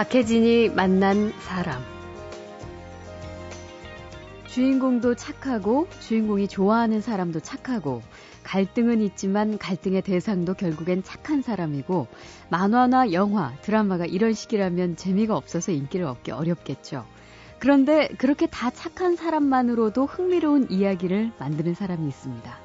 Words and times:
박혜진이 0.00 0.70
만난 0.70 1.30
사람. 1.40 1.78
주인공도 4.46 5.14
착하고 5.14 5.88
주인공이 6.00 6.48
좋아하는 6.48 7.02
사람도 7.02 7.40
착하고 7.40 8.00
갈등은 8.42 9.02
있지만 9.02 9.58
갈등의 9.58 10.00
대상도 10.00 10.54
결국엔 10.54 11.02
착한 11.02 11.42
사람이고 11.42 12.06
만화나 12.48 13.12
영화, 13.12 13.52
드라마가 13.60 14.06
이런 14.06 14.32
식이라면 14.32 14.96
재미가 14.96 15.36
없어서 15.36 15.70
인기를 15.70 16.06
얻기 16.06 16.30
어렵겠죠. 16.30 17.04
그런데 17.58 18.08
그렇게 18.16 18.46
다 18.46 18.70
착한 18.70 19.16
사람만으로도 19.16 20.06
흥미로운 20.06 20.68
이야기를 20.70 21.32
만드는 21.38 21.74
사람이 21.74 22.08
있습니다. 22.08 22.58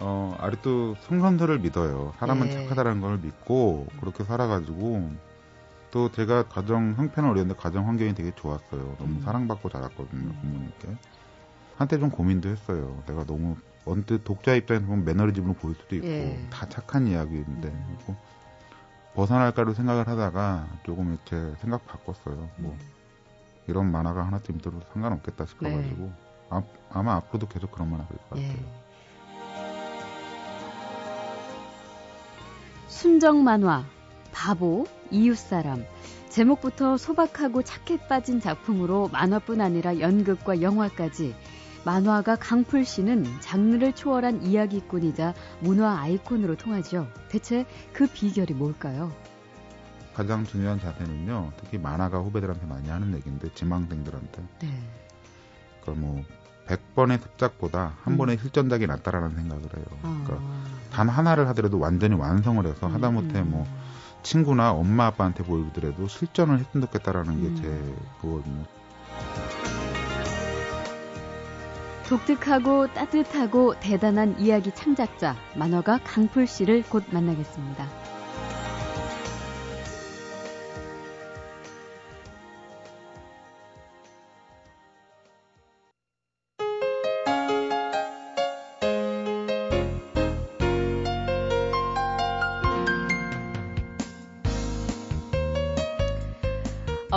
어, 0.00 0.34
아직도 0.40 0.94
성선설을 1.00 1.58
믿어요. 1.58 2.14
사람은 2.18 2.46
예. 2.46 2.52
착하다는 2.52 3.02
걸 3.02 3.18
믿고 3.18 3.88
그렇게 4.00 4.24
살아가지고 4.24 5.27
또 5.90 6.10
제가 6.12 6.44
가정 6.48 6.94
형편을 6.94 7.30
어렸는데 7.30 7.58
가정 7.60 7.88
환경이 7.88 8.14
되게 8.14 8.32
좋았어요. 8.34 8.96
너무 8.98 9.16
음. 9.18 9.22
사랑받고 9.24 9.68
자랐거든요, 9.68 10.32
부모님께. 10.40 10.96
한때 11.76 11.98
좀 11.98 12.10
고민도 12.10 12.48
했어요. 12.48 13.02
내가 13.06 13.24
너무 13.24 13.56
언뜻 13.86 14.22
독자 14.24 14.54
입장에서 14.54 14.86
보면 14.86 15.04
매너리즘으로 15.04 15.54
보일 15.54 15.74
수도 15.76 15.96
있고 15.96 16.06
예. 16.06 16.46
다 16.50 16.68
착한 16.68 17.06
이야기인데 17.06 17.70
그리고 17.86 18.16
벗어날까를 19.14 19.74
생각을 19.74 20.06
하다가 20.06 20.68
조금 20.84 21.12
이렇게 21.12 21.56
생각 21.60 21.86
바꿨어요. 21.86 22.50
뭐 22.56 22.76
이런 23.66 23.90
만화가 23.90 24.26
하나쯤 24.26 24.56
있어도 24.56 24.80
상관없겠다 24.92 25.46
싶어가지고 25.46 26.12
아, 26.50 26.62
아마 26.90 27.14
앞으로도 27.16 27.48
계속 27.48 27.70
그런 27.72 27.90
만화 27.90 28.06
그릴 28.06 28.18
것 28.22 28.30
같아요. 28.30 28.52
예. 28.52 28.88
순정 32.88 33.44
만화, 33.44 33.84
바보, 34.32 34.86
이웃사람. 35.10 35.84
제목부터 36.28 36.96
소박하고 36.96 37.62
착해 37.62 38.06
빠진 38.08 38.40
작품으로 38.40 39.08
만화뿐 39.08 39.60
아니라 39.60 39.98
연극과 39.98 40.60
영화까지 40.60 41.34
만화가 41.84 42.36
강풀 42.36 42.84
씨는 42.84 43.24
장르를 43.40 43.94
초월한 43.94 44.42
이야기꾼이자 44.42 45.34
문화 45.60 45.98
아이콘으로 46.00 46.56
통하죠. 46.56 47.08
대체 47.28 47.64
그 47.92 48.06
비결이 48.06 48.54
뭘까요? 48.54 49.10
가장 50.14 50.44
중요한 50.44 50.80
자세는요. 50.80 51.52
특히 51.56 51.78
만화가 51.78 52.18
후배들한테 52.18 52.66
많이 52.66 52.88
하는 52.88 53.14
얘기인데 53.14 53.52
지망생들한테 53.54 54.42
네. 54.60 54.82
그뭐 55.84 56.24
100번의 56.66 57.22
습작보다 57.22 57.94
한 58.02 58.14
음. 58.14 58.18
번의 58.18 58.38
실전작이 58.38 58.86
낫다라는 58.86 59.30
생각을 59.34 59.62
해요. 59.76 59.84
아. 60.02 60.22
그러니까 60.26 60.46
단 60.92 61.08
하나를 61.08 61.48
하더라도 61.48 61.78
완전히 61.78 62.16
완성을 62.16 62.64
해서 62.66 62.86
하다못해 62.88 63.40
음. 63.40 63.50
뭐 63.50 63.66
친구나 64.22 64.72
엄마 64.72 65.06
아빠한테 65.06 65.44
보여주더라도 65.44 66.08
실전을 66.08 66.58
했으면 66.58 66.86
좋겠다라는 66.86 67.56
게제 67.56 67.68
음. 67.68 67.96
그거거든요. 68.20 68.64
독특하고 72.08 72.86
따뜻하고 72.94 73.78
대단한 73.80 74.38
이야기 74.40 74.70
창작자 74.72 75.36
만화가 75.56 76.00
강풀 76.04 76.46
씨를 76.46 76.82
곧 76.84 77.04
만나겠습니다. 77.10 78.07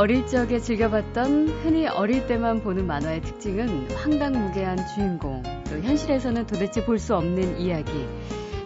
어릴 0.02 0.26
적에 0.26 0.58
즐겨봤던 0.58 1.50
흔히 1.62 1.86
어릴 1.86 2.26
때만 2.26 2.64
보는 2.64 2.88
만화의 2.88 3.22
특징은 3.22 3.92
황당무계한 3.92 4.80
주인공, 4.96 5.44
또 5.70 5.80
현실에서는 5.80 6.48
도대체 6.48 6.84
볼 6.84 6.98
수 6.98 7.16
없는 7.16 7.60
이야기, 7.60 8.08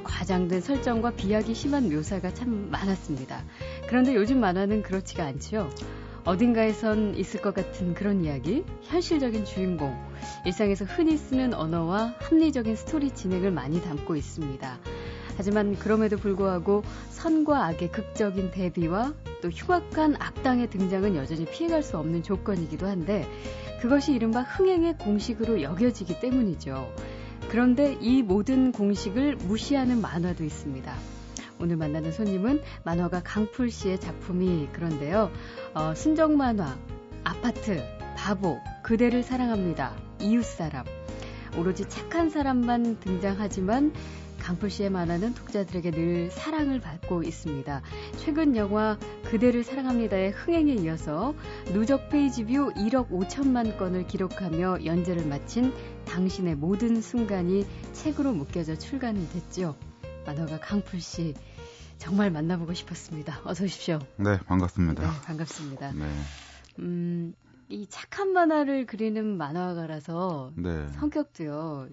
과장된 0.05 0.61
설정과 0.61 1.11
비약이 1.11 1.53
심한 1.53 1.89
묘사가 1.89 2.33
참 2.33 2.69
많았습니다. 2.71 3.43
그런데 3.89 4.15
요즘 4.15 4.39
만화는 4.39 4.81
그렇지가 4.81 5.25
않지요. 5.25 5.69
어딘가에선 6.23 7.15
있을 7.17 7.41
것 7.41 7.53
같은 7.53 7.93
그런 7.95 8.23
이야기, 8.23 8.63
현실적인 8.83 9.43
주인공, 9.43 9.93
일상에서 10.45 10.85
흔히 10.85 11.17
쓰는 11.17 11.53
언어와 11.53 12.13
합리적인 12.19 12.77
스토리 12.77 13.11
진행을 13.11 13.51
많이 13.51 13.81
담고 13.81 14.15
있습니다. 14.15 14.79
하지만 15.37 15.75
그럼에도 15.75 16.17
불구하고 16.17 16.83
선과 17.09 17.65
악의 17.67 17.91
극적인 17.91 18.51
대비와 18.51 19.13
또 19.41 19.49
흉악한 19.49 20.15
악당의 20.19 20.69
등장은 20.69 21.15
여전히 21.15 21.45
피해갈 21.45 21.83
수 21.83 21.97
없는 21.97 22.23
조건이기도 22.23 22.87
한데 22.87 23.27
그것이 23.81 24.13
이른바 24.13 24.41
흥행의 24.41 24.97
공식으로 24.97 25.61
여겨지기 25.61 26.19
때문이죠. 26.19 26.93
그런데 27.49 27.97
이 28.01 28.23
모든 28.23 28.71
공식을 28.71 29.35
무시하는 29.35 30.01
만화도 30.01 30.43
있습니다. 30.43 30.93
오늘 31.59 31.77
만나는 31.77 32.11
손님은 32.11 32.61
만화가 32.83 33.21
강풀 33.23 33.71
씨의 33.71 33.99
작품이 33.99 34.69
그런데요. 34.73 35.31
어, 35.73 35.93
순정 35.95 36.35
만화, 36.37 36.77
아파트, 37.23 37.81
바보, 38.17 38.59
그대를 38.83 39.23
사랑합니다, 39.23 39.95
이웃사람. 40.19 40.85
오로지 41.57 41.87
착한 41.87 42.29
사람만 42.29 42.99
등장하지만 42.99 43.93
강풀 44.45 44.69
씨의 44.69 44.91
만화는 44.91 45.33
독자들에게 45.33 45.89
늘 45.89 46.29
사랑을 46.29 46.79
받고 46.79 47.23
있습니다. 47.23 47.81
최근 48.17 48.55
영화 48.55 48.95
그대를 49.23 49.63
사랑합니다의 49.63 50.33
흥행에 50.33 50.71
이어서 50.75 51.33
누적 51.73 52.09
페이지 52.09 52.45
뷰 52.45 52.71
1억 52.75 53.09
5천만 53.09 53.75
건을 53.75 54.05
기록하며 54.05 54.85
연재를 54.85 55.25
마친 55.25 55.73
당신의 56.05 56.57
모든 56.57 57.01
순간이 57.01 57.65
책으로 57.93 58.33
묶여져 58.33 58.75
출간이 58.75 59.27
됐죠. 59.29 59.75
만화가 60.27 60.59
강풀 60.59 61.01
씨 61.01 61.33
정말 61.97 62.29
만나보고 62.29 62.75
싶었습니다. 62.75 63.41
어서 63.45 63.63
오십시오. 63.63 63.97
네, 64.17 64.37
반갑습니다. 64.45 65.01
네, 65.01 65.21
반갑습니다. 65.23 65.91
네, 65.93 66.05
음, 66.77 67.33
이 67.67 67.87
착한 67.89 68.31
만화를 68.31 68.85
그리는 68.85 69.25
만화가라서 69.25 70.51
네. 70.55 70.87
성격도요. 70.99 71.87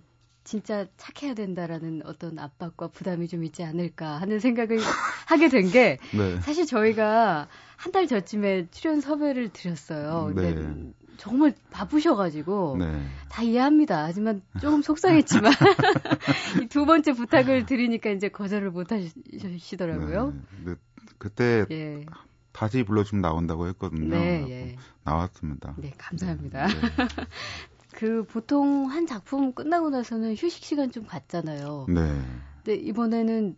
진짜 0.44 0.86
착해야 0.96 1.34
된다라는 1.34 2.02
어떤 2.04 2.38
압박과 2.38 2.88
부담이 2.88 3.28
좀 3.28 3.44
있지 3.44 3.62
않을까 3.64 4.20
하는 4.20 4.38
생각을 4.40 4.78
하게 5.26 5.48
된게 5.48 5.98
네. 6.16 6.40
사실 6.40 6.66
저희가 6.66 7.48
한 7.76 7.92
달 7.92 8.06
전쯤에 8.06 8.68
출연 8.70 9.00
섭외를 9.00 9.48
드렸어요. 9.48 10.32
근데 10.34 10.54
네. 10.54 10.92
정말 11.16 11.52
바쁘셔가지고 11.70 12.76
네. 12.78 13.06
다 13.28 13.42
이해합니다. 13.42 14.04
하지만 14.04 14.40
조금 14.60 14.82
속상했지만 14.82 15.52
이 16.62 16.66
두 16.68 16.86
번째 16.86 17.12
부탁을 17.12 17.66
드리니까 17.66 18.10
이제 18.10 18.28
거절을 18.28 18.70
못 18.70 18.88
하시더라고요. 18.92 20.32
네. 20.64 20.74
그때 21.18 21.66
예. 21.70 22.06
다시 22.52 22.82
불러주면 22.84 23.22
나온다고 23.22 23.66
했거든요. 23.68 24.08
네, 24.10 24.46
예. 24.48 24.76
나왔습니다. 25.04 25.74
네, 25.78 25.92
감사합니다. 25.98 26.66
네. 26.68 26.74
그 28.02 28.24
보통 28.24 28.90
한 28.90 29.06
작품 29.06 29.52
끝나고 29.52 29.90
나서는 29.90 30.34
휴식 30.34 30.64
시간 30.64 30.90
좀 30.90 31.06
갖잖아요. 31.06 31.86
네. 31.88 32.20
근데 32.64 32.74
이번에는 32.74 33.54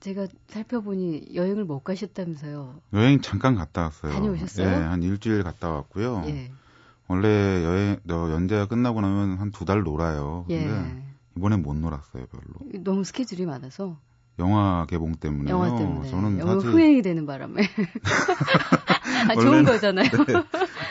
제가 0.00 0.26
살펴보니 0.48 1.28
여행을 1.34 1.64
못 1.64 1.80
가셨다면서요. 1.84 2.82
여행 2.92 3.22
잠깐 3.22 3.54
갔다 3.54 3.84
왔어요. 3.84 4.12
다녀오셨어요? 4.12 4.68
네, 4.68 4.74
한 4.76 5.02
일주일 5.02 5.42
갔다 5.42 5.70
왔고요. 5.70 6.22
예. 6.26 6.50
원래 7.06 7.64
여행, 7.64 7.96
어, 8.10 8.28
연재가 8.30 8.66
끝나고 8.66 9.00
나면 9.00 9.38
한 9.38 9.50
두 9.52 9.64
달 9.64 9.82
놀아요. 9.82 10.44
예. 10.50 10.66
근데 10.66 11.02
이번엔 11.38 11.62
못 11.62 11.72
놀았어요, 11.74 12.26
별로. 12.26 12.82
너무 12.84 13.04
스케줄이 13.04 13.46
많아서 13.46 13.96
영화 14.38 14.84
개봉 14.86 15.14
때문에요. 15.14 15.54
영화 15.54 15.74
때문에 15.78 16.10
저는 16.10 16.38
영화 16.40 16.54
사실 16.56 16.72
흥행이 16.72 17.00
되는 17.00 17.24
바람에 17.24 17.62
아, 19.30 19.34
좋은 19.34 19.62
원래는- 19.62 19.66
거잖아요. 19.66 20.08
네. 20.10 20.34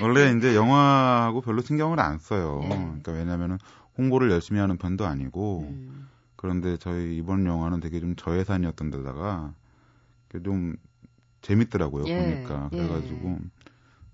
원래 0.02 0.32
이제 0.38 0.56
영화하고 0.56 1.42
별로 1.42 1.62
신경을 1.62 2.00
안 2.00 2.20
써요. 2.20 2.60
예. 2.64 2.70
그러니까 2.70 3.12
왜냐면은 3.14 3.58
홍보를 3.98 4.30
열심히 4.32 4.60
하는 4.60 4.78
편도 4.78 5.06
아니고 5.06 5.62
음, 5.70 6.08
그런데 6.36 6.78
저희 6.78 7.18
이번 7.18 7.46
영화는 7.46 7.80
되게 7.80 8.00
좀 8.00 8.16
저예산이었던 8.16 8.92
데다가 8.92 9.54
좀 10.44 10.76
재밌더라고요 11.42 12.04
예, 12.08 12.16
보니까 12.16 12.70
예. 12.74 12.78
그래가지고 12.78 13.40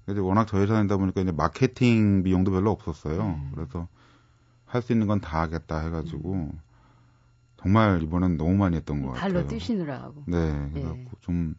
이제 0.10 0.20
워낙 0.20 0.46
저예산이다 0.46 0.98
보니까 0.98 1.22
이제 1.22 1.32
마케팅 1.32 2.24
비용도 2.24 2.52
별로 2.52 2.72
없었어요. 2.72 3.22
음. 3.22 3.52
그래서 3.54 3.88
할 4.66 4.82
수 4.82 4.92
있는 4.94 5.08
건 5.08 5.20
다 5.22 5.42
하겠다 5.42 5.80
해가지고 5.80 6.52
정말 7.58 8.02
이번엔 8.04 8.38
너무 8.38 8.56
많이 8.56 8.76
했던 8.78 9.02
것 9.02 9.12
같아요. 9.14 9.34
발로 9.34 9.48
뛰시느라고. 9.48 10.24
네, 10.28 10.38
예. 10.38 10.70
그래갖고 10.74 11.12
좀 11.22 11.56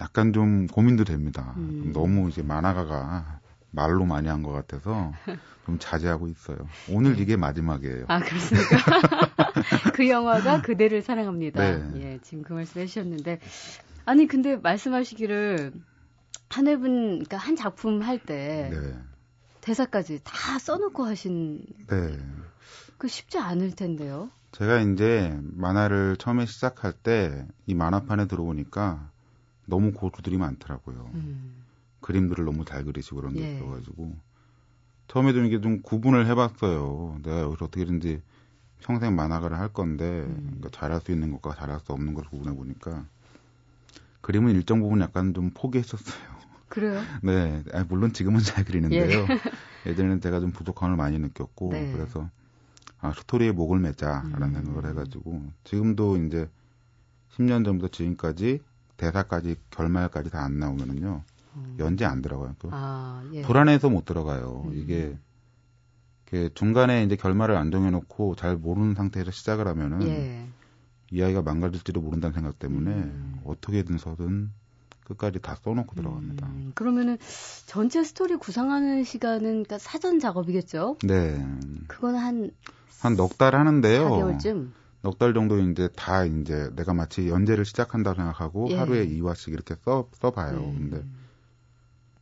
약간 0.00 0.32
좀 0.32 0.66
고민도 0.66 1.04
됩니다. 1.04 1.54
음. 1.56 1.80
좀 1.82 1.92
너무 1.92 2.28
이제 2.28 2.42
만화가가 2.42 3.40
말로 3.70 4.04
많이 4.04 4.28
한 4.28 4.42
것 4.42 4.52
같아서 4.52 5.12
좀 5.66 5.78
자제하고 5.78 6.28
있어요. 6.28 6.58
오늘 6.90 7.18
이게 7.18 7.36
마지막이에요. 7.36 8.04
아 8.08 8.20
그렇습니까? 8.20 8.76
그 9.94 10.08
영화가 10.08 10.62
그대를 10.62 11.02
사랑합니다. 11.02 11.60
네. 11.60 12.00
예, 12.00 12.18
지금 12.22 12.42
그 12.44 12.52
말씀 12.52 12.80
해주셨는데 12.80 13.40
아니 14.04 14.26
근데 14.26 14.56
말씀하시기를 14.56 15.72
한 16.50 16.66
획은 16.68 16.82
그러니까 17.10 17.36
한 17.38 17.56
작품 17.56 18.02
할때 18.02 18.70
네. 18.72 18.94
대사까지 19.60 20.20
다 20.22 20.58
써놓고 20.58 21.04
하신 21.04 21.64
네. 21.88 22.18
그 22.98 23.08
쉽지 23.08 23.38
않을 23.38 23.72
텐데요. 23.72 24.30
제가 24.52 24.80
이제 24.80 25.36
만화를 25.54 26.16
처음에 26.16 26.46
시작할 26.46 26.92
때 26.92 27.44
이 27.66 27.74
만화판에 27.74 28.26
들어오니까 28.26 29.10
너무 29.66 29.92
고수들이 29.92 30.36
많더라고요. 30.36 31.10
음. 31.14 31.62
그림들을 32.00 32.44
너무 32.44 32.64
잘 32.64 32.84
그리시고 32.84 33.16
그런 33.16 33.34
게 33.34 33.40
예. 33.40 33.56
있어가지고 33.56 34.14
처음에 35.08 35.32
좀 35.32 35.46
이게 35.46 35.60
좀 35.60 35.80
구분을 35.82 36.26
해봤어요. 36.26 37.20
내가 37.22 37.40
여기서 37.40 37.66
어떻게든지 37.66 38.22
평생 38.80 39.16
만화가를 39.16 39.58
할 39.58 39.72
건데 39.72 40.04
음. 40.04 40.56
그러니까 40.58 40.68
잘할 40.70 41.00
수 41.00 41.12
있는 41.12 41.30
것과 41.32 41.54
잘할 41.54 41.80
수 41.80 41.92
없는 41.92 42.14
것을 42.14 42.28
구분해 42.30 42.54
보니까 42.54 43.06
그림은 44.20 44.54
일정 44.54 44.80
부분 44.80 45.00
약간 45.00 45.34
좀 45.34 45.50
포기했었어요. 45.54 46.34
그래요? 46.68 47.00
네, 47.22 47.62
아니, 47.72 47.86
물론 47.86 48.12
지금은 48.12 48.40
잘 48.40 48.64
그리는데요. 48.64 49.26
예. 49.86 49.94
전에는 49.94 50.20
제가 50.20 50.40
좀 50.40 50.50
부족함을 50.50 50.96
많이 50.96 51.18
느꼈고 51.18 51.70
네. 51.70 51.92
그래서 51.92 52.28
아, 53.00 53.12
스토리에 53.12 53.52
목을 53.52 53.80
매자라는 53.80 54.42
음. 54.42 54.54
생각을 54.54 54.90
해가지고 54.90 55.42
지금도 55.64 56.16
이제 56.24 56.48
10년 57.36 57.64
전부터 57.64 57.88
지금까지 57.88 58.62
대사까지 58.96 59.56
결말까지 59.70 60.30
다 60.30 60.40
안 60.40 60.58
나오면은요 60.58 61.22
음. 61.56 61.76
연재 61.78 62.04
안 62.04 62.20
들어가요. 62.22 62.54
그 62.58 62.68
아, 62.72 63.22
예. 63.32 63.42
불안해서 63.42 63.88
못 63.90 64.04
들어가요. 64.04 64.64
음. 64.66 64.72
이게 64.74 65.16
이렇게 66.32 66.52
중간에 66.54 67.04
이제 67.04 67.16
결말을 67.16 67.56
안 67.56 67.70
정해놓고 67.70 68.34
잘 68.36 68.56
모르는 68.56 68.94
상태에서 68.94 69.30
시작을 69.30 69.68
하면은 69.68 70.02
예. 70.08 70.46
이야기가 71.10 71.42
망가질지도 71.42 72.00
모른다는 72.00 72.34
생각 72.34 72.58
때문에 72.58 72.90
음. 72.90 73.40
어떻게든 73.44 73.98
서든 73.98 74.50
끝까지 75.04 75.38
다 75.40 75.54
써놓고 75.62 75.94
들어갑니다. 75.94 76.46
음, 76.46 76.72
그러면은 76.74 77.18
전체 77.66 78.02
스토리 78.02 78.36
구상하는 78.36 79.04
시간은 79.04 79.42
그러니까 79.42 79.78
사전 79.78 80.18
작업이겠죠? 80.18 80.96
네. 81.04 81.46
그건 81.88 82.16
한 82.16 82.50
한 83.02 83.16
넉 83.16 83.36
달 83.36 83.54
하는데요. 83.54 84.08
4개월쯤. 84.08 84.70
넉 85.04 85.18
달 85.18 85.34
정도 85.34 85.60
이제 85.60 85.88
다 85.94 86.24
이제 86.24 86.70
내가 86.74 86.94
마치 86.94 87.28
연재를 87.28 87.66
시작한다고 87.66 88.16
생각하고 88.16 88.68
예. 88.70 88.76
하루에 88.76 89.06
2화씩 89.06 89.52
이렇게 89.52 89.74
써, 89.84 90.08
써봐요. 90.14 90.56
음. 90.58 90.88
근데 90.90 91.04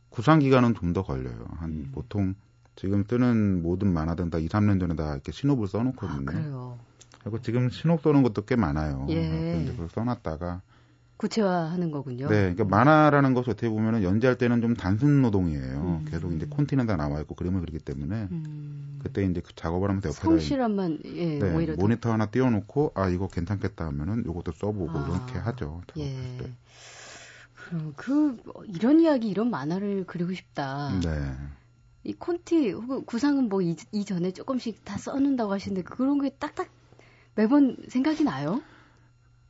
구상 0.09 0.39
기간은 0.39 0.75
좀 0.75 0.91
더 0.93 1.01
걸려요. 1.01 1.45
한 1.57 1.69
음. 1.69 1.91
보통 1.93 2.35
지금 2.75 3.05
뜨는 3.05 3.61
모든 3.63 3.93
만화들은 3.93 4.29
다 4.29 4.37
2, 4.37 4.47
3년 4.49 4.79
전에 4.81 4.95
다 4.95 5.13
이렇게 5.13 5.31
신호를 5.31 5.63
아, 5.63 5.67
써놓거든요. 5.67 6.25
그래요. 6.25 6.77
그리고 7.21 7.41
지금 7.41 7.69
신호 7.69 7.97
써는 7.97 8.21
것도 8.21 8.43
꽤 8.43 8.57
많아요. 8.57 9.05
예. 9.09 9.15
그래서 9.15 9.61
이제 9.61 9.71
그걸 9.71 9.89
써놨다가 9.89 10.61
구체화하는 11.17 11.91
거군요. 11.91 12.27
네, 12.27 12.53
그러니까 12.53 12.65
만화라는 12.65 13.33
것이 13.33 13.49
어떻게 13.49 13.69
보면은 13.69 14.03
연재할 14.03 14.37
때는 14.37 14.61
좀 14.61 14.73
단순 14.75 15.21
노동이에요. 15.21 15.99
음. 16.01 16.05
계속 16.09 16.33
이제 16.33 16.45
콘티는 16.49 16.85
다 16.85 16.95
나와 16.97 17.21
있고 17.21 17.35
그림을 17.35 17.61
그리기 17.61 17.79
때문에 17.79 18.27
음. 18.31 18.99
그때 19.01 19.23
이제 19.25 19.41
그 19.41 19.53
작업을 19.55 19.89
하면서 19.89 20.09
옆에다 20.09 20.21
성실함만 20.23 20.99
예, 21.05 21.39
네, 21.39 21.55
오히려 21.55 21.75
더- 21.75 21.81
모니터 21.81 22.11
하나 22.11 22.25
띄워놓고 22.25 22.93
아 22.95 23.09
이거 23.09 23.27
괜찮겠다 23.27 23.85
하면은 23.87 24.25
요것도 24.25 24.51
써보고 24.53 24.89
아, 24.97 25.07
이렇게 25.09 25.39
하죠. 25.39 25.81
예. 25.97 26.37
때. 26.39 26.51
그럼 27.55 27.93
그 27.95 28.37
이런 28.67 28.99
이야기 28.99 29.29
이런 29.29 29.49
만화를 29.49 30.05
그리고 30.07 30.33
싶다. 30.33 30.99
네. 31.03 31.09
이 32.03 32.13
콘티 32.13 32.71
혹은 32.71 33.05
구상은 33.05 33.47
뭐 33.47 33.61
이, 33.61 33.75
이전에 33.93 34.31
조금씩 34.31 34.83
다 34.83 34.97
써놓는다고 34.97 35.53
하시는데 35.53 35.83
그런 35.83 36.21
게 36.21 36.29
딱딱 36.31 36.67
매번 37.35 37.77
생각이 37.87 38.25
나요? 38.25 38.61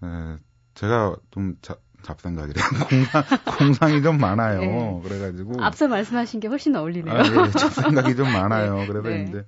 네, 0.02 0.38
제가 0.76 1.16
좀 1.32 1.56
자, 1.62 1.76
잡생각이래요. 2.04 2.64
공상, 2.90 3.24
공상이 3.58 4.02
좀 4.02 4.18
많아요. 4.18 4.60
네. 4.60 5.02
그래가지고. 5.04 5.64
앞서 5.64 5.88
말씀하신 5.88 6.40
게 6.40 6.48
훨씬 6.48 6.76
어울리네요. 6.76 7.14
아, 7.14 7.20
예, 7.20 7.52
잡생각이 7.52 8.16
좀 8.16 8.32
많아요. 8.32 8.76
네, 8.78 8.88
그래서 8.88 9.10
네. 9.10 9.26
이제 9.28 9.46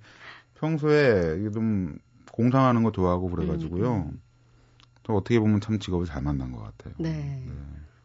평소에 0.56 1.50
좀 1.52 1.98
공상하는 2.32 2.84
거 2.84 2.92
좋아하고 2.92 3.30
그래가지고요. 3.30 4.10
음, 4.12 4.22
또 5.04 5.16
어떻게 5.16 5.40
보면 5.40 5.62
참 5.62 5.80
직업을 5.80 6.06
잘 6.06 6.22
만난 6.22 6.52
것 6.52 6.64
같아요. 6.64 6.94
네. 6.98 7.44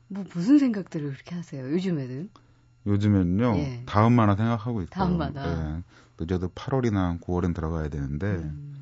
뭐 0.08 0.24
무슨 0.34 0.58
생각들을 0.58 1.12
그렇게 1.12 1.34
하세요? 1.34 1.64
요즘에는? 1.70 2.30
요즘에는요, 2.86 3.54
예. 3.58 3.82
다음 3.86 4.14
만화 4.14 4.34
생각하고 4.34 4.82
있어요. 4.82 4.90
다음 4.90 5.18
만화. 5.18 5.46
예. 5.78 5.82
늦어도 6.18 6.48
8월이나 6.48 7.20
9월엔 7.20 7.54
들어가야 7.54 7.88
되는데, 7.88 8.26
음, 8.26 8.74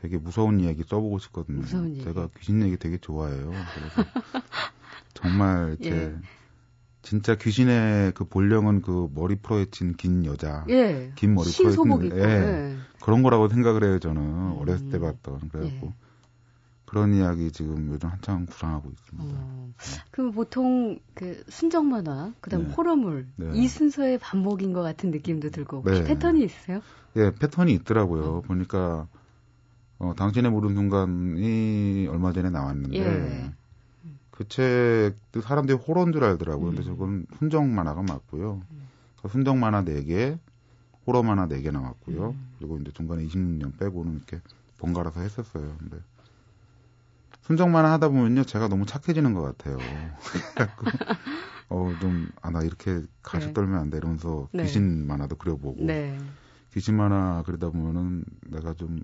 되게 0.00 0.16
무서운 0.16 0.60
이야기 0.60 0.82
써보고 0.84 1.18
싶거든요. 1.18 1.64
제가 2.02 2.28
귀신 2.38 2.62
얘기 2.62 2.76
되게 2.76 2.98
좋아해요. 2.98 3.50
그래서 3.50 4.08
정말 5.14 5.76
이렇게 5.80 5.90
예. 5.90 6.16
진짜 7.02 7.34
귀신의 7.34 8.12
그 8.12 8.24
본령은 8.24 8.82
그 8.82 9.08
머리 9.14 9.36
풀어헤친 9.36 9.96
긴 9.96 10.24
여자 10.24 10.64
예. 10.68 11.12
긴 11.16 11.34
머리 11.34 11.50
풀어헤친. 11.50 12.12
예. 12.16 12.20
예. 12.20 12.76
그런 13.02 13.22
거라고 13.22 13.48
생각을 13.48 13.84
해요. 13.84 13.98
저는 13.98 14.58
어렸을 14.58 14.90
때 14.90 14.98
음. 14.98 15.02
봤던 15.02 15.48
그래갖고 15.48 15.86
예. 15.86 16.08
그런 16.84 17.14
이야기 17.14 17.50
지금 17.52 17.90
요즘 17.92 18.08
한창 18.08 18.46
구상하고 18.46 18.90
있습니다. 18.90 19.38
어, 19.38 19.72
그 20.10 20.30
보통 20.30 20.98
그 21.14 21.44
순정 21.48 21.88
만화, 21.88 22.32
그다음 22.40 22.68
네. 22.68 22.72
호러물 22.72 23.26
네. 23.36 23.50
이 23.52 23.68
순서의 23.68 24.18
반복인 24.18 24.72
것 24.72 24.82
같은 24.82 25.10
느낌도 25.10 25.50
들고 25.50 25.82
혹시 25.84 26.00
네. 26.00 26.06
패턴이 26.06 26.42
있으세요? 26.44 26.80
예, 27.16 27.30
패턴이 27.34 27.74
있더라고요. 27.74 28.22
어. 28.22 28.40
보니까 28.40 29.06
어, 29.98 30.14
당신의 30.16 30.50
모든 30.50 30.74
순간이 30.74 32.06
얼마 32.08 32.32
전에 32.32 32.50
나왔는데 32.50 32.98
예. 32.98 33.52
그 34.30 34.46
책도 34.46 35.40
사람들이 35.40 35.76
호러인 35.76 36.12
줄 36.12 36.22
알더라고요. 36.22 36.68
근데 36.68 36.82
음. 36.82 36.86
저건 36.86 37.26
순정 37.38 37.74
만화가 37.74 38.02
맞고요. 38.02 38.62
그 39.20 39.28
순정 39.28 39.58
만화 39.58 39.82
4개, 39.82 40.38
호러 41.06 41.24
만화 41.24 41.48
4개 41.48 41.72
나왔고요. 41.72 42.30
음. 42.30 42.48
그리고 42.58 42.78
이제 42.78 42.92
중간에 42.92 43.26
26년 43.26 43.76
빼고는 43.78 44.14
이렇게 44.14 44.40
번갈아서 44.78 45.20
했었어요. 45.20 45.74
근데 45.80 45.98
순정 47.42 47.72
만화 47.72 47.92
하다 47.92 48.10
보면요, 48.10 48.44
제가 48.44 48.68
너무 48.68 48.86
착해지는 48.86 49.34
것 49.34 49.42
같아요. 49.42 49.78
어, 51.70 51.92
좀, 52.00 52.28
아, 52.40 52.50
나 52.50 52.62
이렇게 52.62 53.02
가식 53.22 53.48
네. 53.48 53.54
떨면 53.54 53.80
안 53.80 53.90
돼. 53.90 53.96
이러면서 53.98 54.48
네. 54.52 54.62
귀신 54.64 55.06
만화도 55.06 55.36
그려보고. 55.36 55.84
네. 55.84 56.18
귀신 56.72 56.96
만화 56.96 57.42
그리다 57.44 57.70
보면은 57.70 58.24
내가 58.46 58.74
좀 58.74 59.00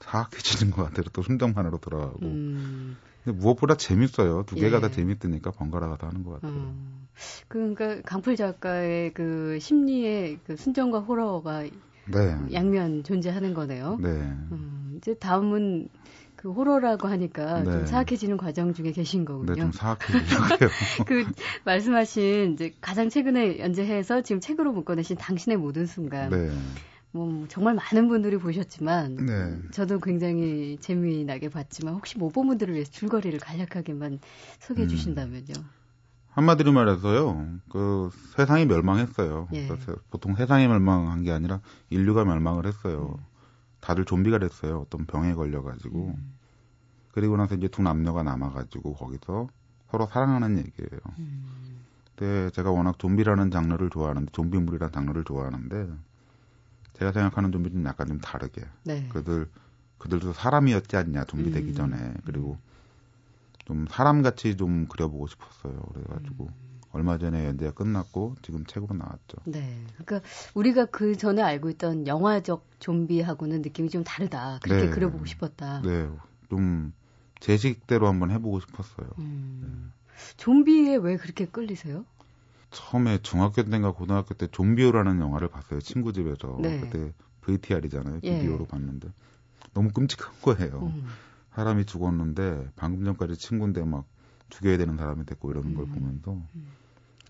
사악해지는 0.00 0.72
것 0.72 0.84
같아요. 0.84 1.04
또 1.12 1.22
순정 1.22 1.52
만화로 1.54 1.78
돌아가고. 1.78 2.18
음, 2.22 2.96
근데 3.24 3.38
무엇보다 3.38 3.76
재밌어요. 3.76 4.44
두 4.46 4.54
개가 4.56 4.76
예. 4.76 4.80
다 4.80 4.90
재밌으니까 4.90 5.50
번갈아가서 5.52 6.06
하는 6.06 6.22
것 6.24 6.40
같아요. 6.40 6.52
음. 6.52 7.08
그러니까 7.48 8.00
강풀 8.02 8.36
작가의 8.36 9.12
그 9.12 9.58
심리의 9.60 10.38
그 10.46 10.56
순정과 10.56 11.00
호러가 11.00 11.62
네. 11.62 12.52
양면 12.52 13.02
존재하는 13.04 13.54
거네요. 13.54 13.98
네. 14.00 14.08
음, 14.08 14.94
이제 14.96 15.14
다음은 15.14 15.88
그 16.36 16.52
호러라고 16.52 17.08
하니까 17.08 17.64
좀 17.64 17.80
네. 17.80 17.86
사악해지는 17.86 18.36
과정 18.36 18.72
중에 18.72 18.92
계신 18.92 19.20
네, 19.20 19.24
거군요. 19.24 19.54
좀 19.56 19.72
사악해지려고요. 19.72 20.58
그 21.06 21.26
말씀하신 21.64 22.52
이제 22.54 22.72
가장 22.80 23.08
최근에 23.08 23.58
연재해서 23.58 24.22
지금 24.22 24.40
책으로 24.40 24.72
묶어내신 24.72 25.16
당신의 25.16 25.58
모든 25.58 25.84
순간. 25.86 26.30
네. 26.30 26.50
뭐 27.10 27.46
정말 27.48 27.74
많은 27.74 28.08
분들이 28.08 28.36
보셨지만 28.36 29.16
네. 29.16 29.58
저도 29.72 29.98
굉장히 30.00 30.78
재미나게 30.80 31.48
봤지만 31.48 31.94
혹시 31.94 32.18
못본 32.18 32.46
분들을 32.48 32.74
위해서 32.74 32.90
줄거리를 32.90 33.38
간략하게만 33.38 34.20
소개해 34.60 34.86
음. 34.86 34.88
주신다면요. 34.88 35.54
한마디로 36.30 36.72
말해서요. 36.72 37.58
그 37.68 38.10
세상이 38.36 38.66
멸망했어요. 38.66 39.48
예. 39.54 39.66
그래서 39.66 39.96
보통 40.10 40.36
세상이 40.36 40.68
멸망한 40.68 41.24
게 41.24 41.32
아니라 41.32 41.60
인류가 41.90 42.24
멸망을 42.24 42.66
했어요. 42.66 43.18
다들 43.80 44.04
좀비가 44.04 44.38
됐어요. 44.38 44.80
어떤 44.80 45.06
병에 45.06 45.34
걸려가지고. 45.34 46.14
음. 46.16 46.34
그리고 47.10 47.36
나서 47.36 47.56
이제 47.56 47.66
두 47.66 47.82
남녀가 47.82 48.22
남아가지고 48.22 48.94
거기서 48.94 49.48
서로 49.90 50.06
사랑하는 50.06 50.58
얘기예요. 50.58 51.00
음. 51.18 51.84
근데 52.14 52.50
제가 52.50 52.70
워낙 52.70 52.98
좀비라는 52.98 53.50
장르를 53.50 53.90
좋아하는데 53.90 54.30
좀비물이라는 54.32 54.92
장르를 54.92 55.24
좋아하는데 55.24 55.88
제가 56.98 57.12
생각하는 57.12 57.52
좀비는 57.52 57.84
약간 57.84 58.08
좀 58.08 58.20
다르게 58.20 58.62
네. 58.84 59.08
그들 59.08 59.48
그들도 59.98 60.32
사람이었지 60.32 60.96
않냐 60.96 61.24
좀비 61.24 61.52
되기 61.52 61.70
음. 61.70 61.74
전에 61.74 62.14
그리고 62.24 62.58
좀 63.64 63.86
사람같이 63.88 64.56
좀 64.56 64.86
그려보고 64.86 65.26
싶었어요. 65.26 65.78
그래가지고 65.92 66.44
음. 66.46 66.68
얼마 66.92 67.18
전에 67.18 67.46
연재가 67.46 67.72
끝났고 67.72 68.34
지금 68.42 68.64
책으로 68.64 68.96
나왔죠. 68.96 69.36
네. 69.44 69.84
그러니까 69.98 70.26
우리가 70.54 70.86
그 70.86 71.16
전에 71.16 71.42
알고 71.42 71.70
있던 71.70 72.06
영화적 72.06 72.66
좀비하고는 72.80 73.62
느낌이 73.62 73.90
좀 73.90 74.04
다르다. 74.04 74.58
그렇게 74.62 74.86
네. 74.86 74.90
그려보고 74.90 75.26
싶었다. 75.26 75.82
네, 75.82 76.08
좀 76.48 76.92
제식대로 77.40 78.08
한번 78.08 78.30
해보고 78.30 78.60
싶었어요. 78.60 79.08
음. 79.18 79.92
좀비에 80.38 80.96
왜 80.96 81.16
그렇게 81.16 81.46
끌리세요? 81.46 82.04
처음에 82.70 83.18
중학교 83.22 83.62
때인가 83.62 83.92
고등학교 83.92 84.34
때 84.34 84.46
좀비오라는 84.50 85.20
영화를 85.20 85.48
봤어요. 85.48 85.80
친구 85.80 86.12
집에서 86.12 86.58
네. 86.60 86.80
그때 86.80 87.12
VTR이잖아요. 87.42 88.20
예. 88.24 88.38
비디오로 88.38 88.66
봤는데 88.66 89.08
너무 89.72 89.90
끔찍한 89.90 90.34
거예요. 90.42 90.92
음. 90.94 91.06
사람이 91.54 91.86
죽었는데 91.86 92.70
방금 92.76 93.04
전까지 93.04 93.36
친구인데 93.36 93.84
막 93.84 94.06
죽여야 94.50 94.76
되는 94.76 94.96
사람이 94.96 95.26
됐고 95.26 95.50
이러는 95.50 95.74
걸 95.74 95.84
음. 95.84 95.92
보면서 95.92 96.32
음. 96.54 96.66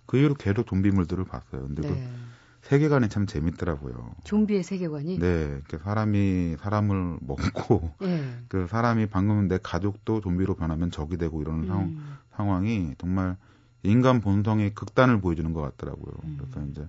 그 0.07 0.19
이후로 0.19 0.35
계속 0.35 0.67
좀비물들을 0.67 1.25
봤어요. 1.25 1.63
근데 1.63 1.83
그 1.83 1.87
네. 1.89 1.95
그 1.95 2.69
세계관이 2.69 3.09
참 3.09 3.27
재밌더라고요. 3.27 4.15
좀비의 4.25 4.63
세계관이? 4.63 5.19
네, 5.19 5.61
그 5.69 5.79
사람이 5.79 6.57
사람을 6.59 7.19
먹고 7.21 7.93
네. 8.01 8.37
그 8.49 8.67
사람이 8.67 9.07
방금 9.07 9.49
내 9.49 9.59
가족도 9.63 10.21
좀비로 10.21 10.57
변하면 10.57 10.91
적이 10.91 11.17
되고 11.17 11.41
이러는 11.41 11.63
음. 11.63 11.67
상황, 11.69 11.97
상황이 12.37 12.95
정말 12.99 13.37
인간 13.83 14.21
본성의 14.21 14.75
극단을 14.75 15.21
보여주는 15.21 15.53
것 15.53 15.61
같더라고요. 15.63 16.15
음. 16.25 16.39
그래서 16.41 16.67
이제 16.71 16.89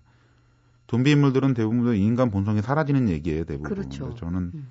좀비 0.88 1.12
인물들은 1.12 1.54
대부분 1.54 1.96
인간 1.96 2.32
본성이 2.32 2.62
사라지는 2.62 3.10
얘기예요, 3.10 3.46
대부분. 3.46 3.70
그렇죠. 3.70 4.16
저는 4.16 4.52
음. 4.54 4.68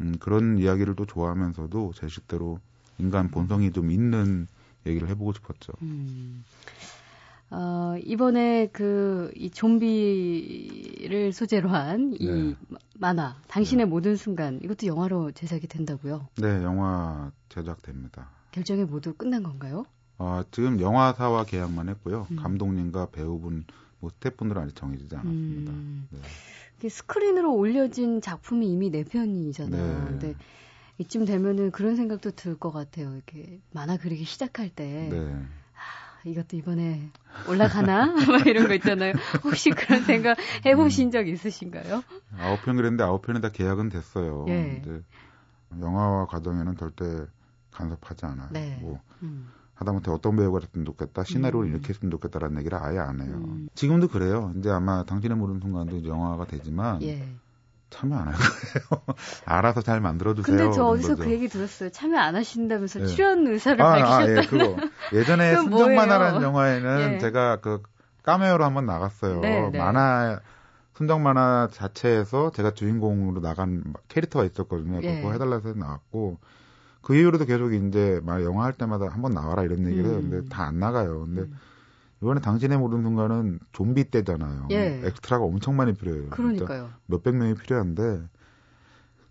음, 0.00 0.16
그런 0.18 0.58
이야기를 0.58 0.94
또 0.94 1.06
좋아하면서도 1.06 1.92
제 1.96 2.08
식대로 2.08 2.60
인간 2.98 3.30
본성이 3.30 3.72
좀 3.72 3.90
있는 3.90 4.46
얘기를 4.86 5.08
해보고 5.08 5.32
싶었죠. 5.32 5.72
음. 5.82 6.44
어, 7.50 7.96
이번에 8.04 8.68
그, 8.72 9.32
이 9.34 9.50
좀비를 9.50 11.32
소재로 11.32 11.68
한이 11.68 12.18
네. 12.18 12.54
만화, 12.96 13.36
당신의 13.48 13.86
네. 13.86 13.90
모든 13.90 14.14
순간, 14.14 14.60
이것도 14.62 14.86
영화로 14.86 15.32
제작이 15.32 15.66
된다고요? 15.66 16.28
네, 16.36 16.62
영화 16.62 17.32
제작됩니다. 17.48 18.30
결정이 18.52 18.84
모두 18.84 19.14
끝난 19.14 19.42
건가요? 19.42 19.84
어, 20.22 20.42
지금 20.50 20.80
영화사와 20.82 21.44
계약만 21.44 21.88
했고요. 21.88 22.26
음. 22.30 22.36
감독님과 22.36 23.06
배우분, 23.06 23.64
뭐 24.00 24.10
스태프분들은 24.10 24.60
아직 24.62 24.76
정해지지 24.76 25.16
않았습니다. 25.16 25.72
음. 25.72 26.08
네. 26.10 26.88
스크린으로 26.90 27.54
올려진 27.54 28.20
작품이 28.20 28.70
이미 28.70 28.90
네 28.90 29.02
편이잖아요. 29.02 29.98
네. 29.98 30.04
근데 30.06 30.34
이쯤 30.98 31.24
되면은 31.24 31.70
그런 31.70 31.96
생각도 31.96 32.32
들 32.32 32.58
것 32.58 32.70
같아요. 32.70 33.14
이렇게 33.14 33.60
만화 33.72 33.96
그리기 33.96 34.24
시작할 34.24 34.68
때. 34.68 35.08
네. 35.10 35.18
아, 35.74 36.28
이것도 36.28 36.54
이번에 36.58 37.08
올라가나? 37.48 38.06
막 38.28 38.46
이런 38.46 38.68
거 38.68 38.74
있잖아요. 38.74 39.14
혹시 39.42 39.70
그런 39.70 40.02
생각 40.04 40.36
해보신 40.66 41.08
음. 41.08 41.10
적 41.12 41.26
있으신가요? 41.28 42.02
아홉 42.38 42.62
편 42.62 42.76
그랬는데 42.76 43.04
아홉 43.04 43.22
편은 43.22 43.40
다 43.40 43.48
계약은 43.48 43.88
됐어요. 43.88 44.44
예. 44.48 44.82
근데 44.84 45.02
영화와 45.80 46.26
과정에는 46.26 46.76
절대 46.76 47.04
간섭하지 47.70 48.26
않아요. 48.26 48.48
네. 48.52 48.78
뭐 48.82 49.00
음. 49.22 49.48
하다못해 49.80 50.10
어떤 50.10 50.36
배우가 50.36 50.60
됐으면 50.60 50.84
좋겠다, 50.84 51.24
시나리오를 51.24 51.70
음. 51.70 51.72
이렇게 51.72 51.88
했으면 51.88 52.10
좋겠다라는 52.10 52.58
얘기를 52.60 52.78
아예 52.80 52.98
안 52.98 53.20
해요. 53.20 53.32
음. 53.34 53.68
지금도 53.74 54.08
그래요. 54.08 54.52
이제 54.58 54.70
아마 54.70 55.04
당신의 55.04 55.36
모르는 55.38 55.60
순간도 55.60 56.04
영화가 56.06 56.44
되지만 56.46 57.02
예. 57.02 57.26
참여 57.88 58.14
안 58.14 58.28
할 58.28 58.34
거예요. 58.34 59.02
알아서 59.46 59.80
잘 59.80 60.00
만들어주세요. 60.00 60.56
근데 60.56 60.72
저 60.72 60.84
어디서 60.84 61.16
거죠. 61.16 61.24
그 61.24 61.30
얘기 61.32 61.48
들었어요. 61.48 61.90
참여 61.90 62.18
안 62.18 62.36
하신다면서 62.36 63.00
네. 63.00 63.06
출연 63.06 63.46
의사를 63.46 63.80
아, 63.82 63.90
밝히셨다. 63.90 64.56
아, 64.56 64.78
예. 65.12 65.16
예전에 65.18 65.56
순정만화라는 65.56 66.42
영화에는 66.42 67.14
예. 67.14 67.18
제가 67.18 67.56
그 67.56 67.82
까메오로 68.22 68.62
한번 68.64 68.84
나갔어요. 68.84 69.40
네, 69.40 69.70
네. 69.70 69.78
만화 69.78 70.40
순정 70.94 71.22
만화 71.22 71.68
자체에서 71.72 72.52
제가 72.52 72.72
주인공으로 72.72 73.40
나간 73.40 73.82
캐릭터가 74.08 74.44
있었거든요. 74.44 75.00
예. 75.02 75.16
그거 75.16 75.32
해달라고 75.32 75.68
해서 75.68 75.78
나왔고 75.78 76.38
그 77.02 77.16
이후로도 77.16 77.44
계속 77.46 77.72
이제 77.72 78.20
말 78.24 78.42
영화 78.44 78.64
할 78.64 78.72
때마다 78.72 79.08
한번 79.08 79.32
나와라 79.32 79.62
이런 79.64 79.86
얘기를 79.86 80.04
해요. 80.10 80.20
근데 80.20 80.36
음. 80.38 80.48
다안 80.48 80.78
나가요. 80.78 81.20
근데 81.26 81.42
음. 81.42 81.54
이번에 82.22 82.40
당신의 82.40 82.78
모든 82.78 83.02
순간은 83.02 83.60
좀비 83.72 84.04
때잖아요. 84.10 84.68
예. 84.72 85.00
엑스트라가 85.04 85.44
엄청 85.44 85.76
많이 85.76 85.94
필요해요. 85.94 86.28
그러니까요. 86.30 86.90
몇백 87.06 87.34
명이 87.34 87.54
필요한데 87.54 88.20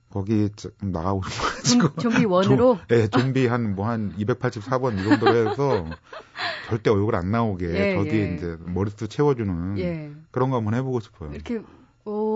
거기 0.10 0.50
나가고 0.82 1.22
싶어가지고 1.24 1.96
좀비 2.02 2.26
원으로? 2.26 2.80
예, 2.90 2.96
네, 3.02 3.08
좀비 3.08 3.46
한 3.46 3.76
뭐 3.76 3.86
한 3.86 4.12
284번 4.18 5.00
이 5.00 5.04
정도로 5.04 5.50
해서 5.52 5.86
절대 6.68 6.90
얼굴 6.90 7.16
안 7.16 7.30
나오게 7.30 7.68
예, 7.68 7.96
저기 7.96 8.10
예. 8.18 8.34
이제 8.34 8.58
머리수 8.66 9.08
채워주는 9.08 9.78
예. 9.78 10.12
그런 10.32 10.50
거 10.50 10.58
한번 10.58 10.74
해보고 10.74 11.00
싶어요. 11.00 11.32
이렇게 11.32 11.62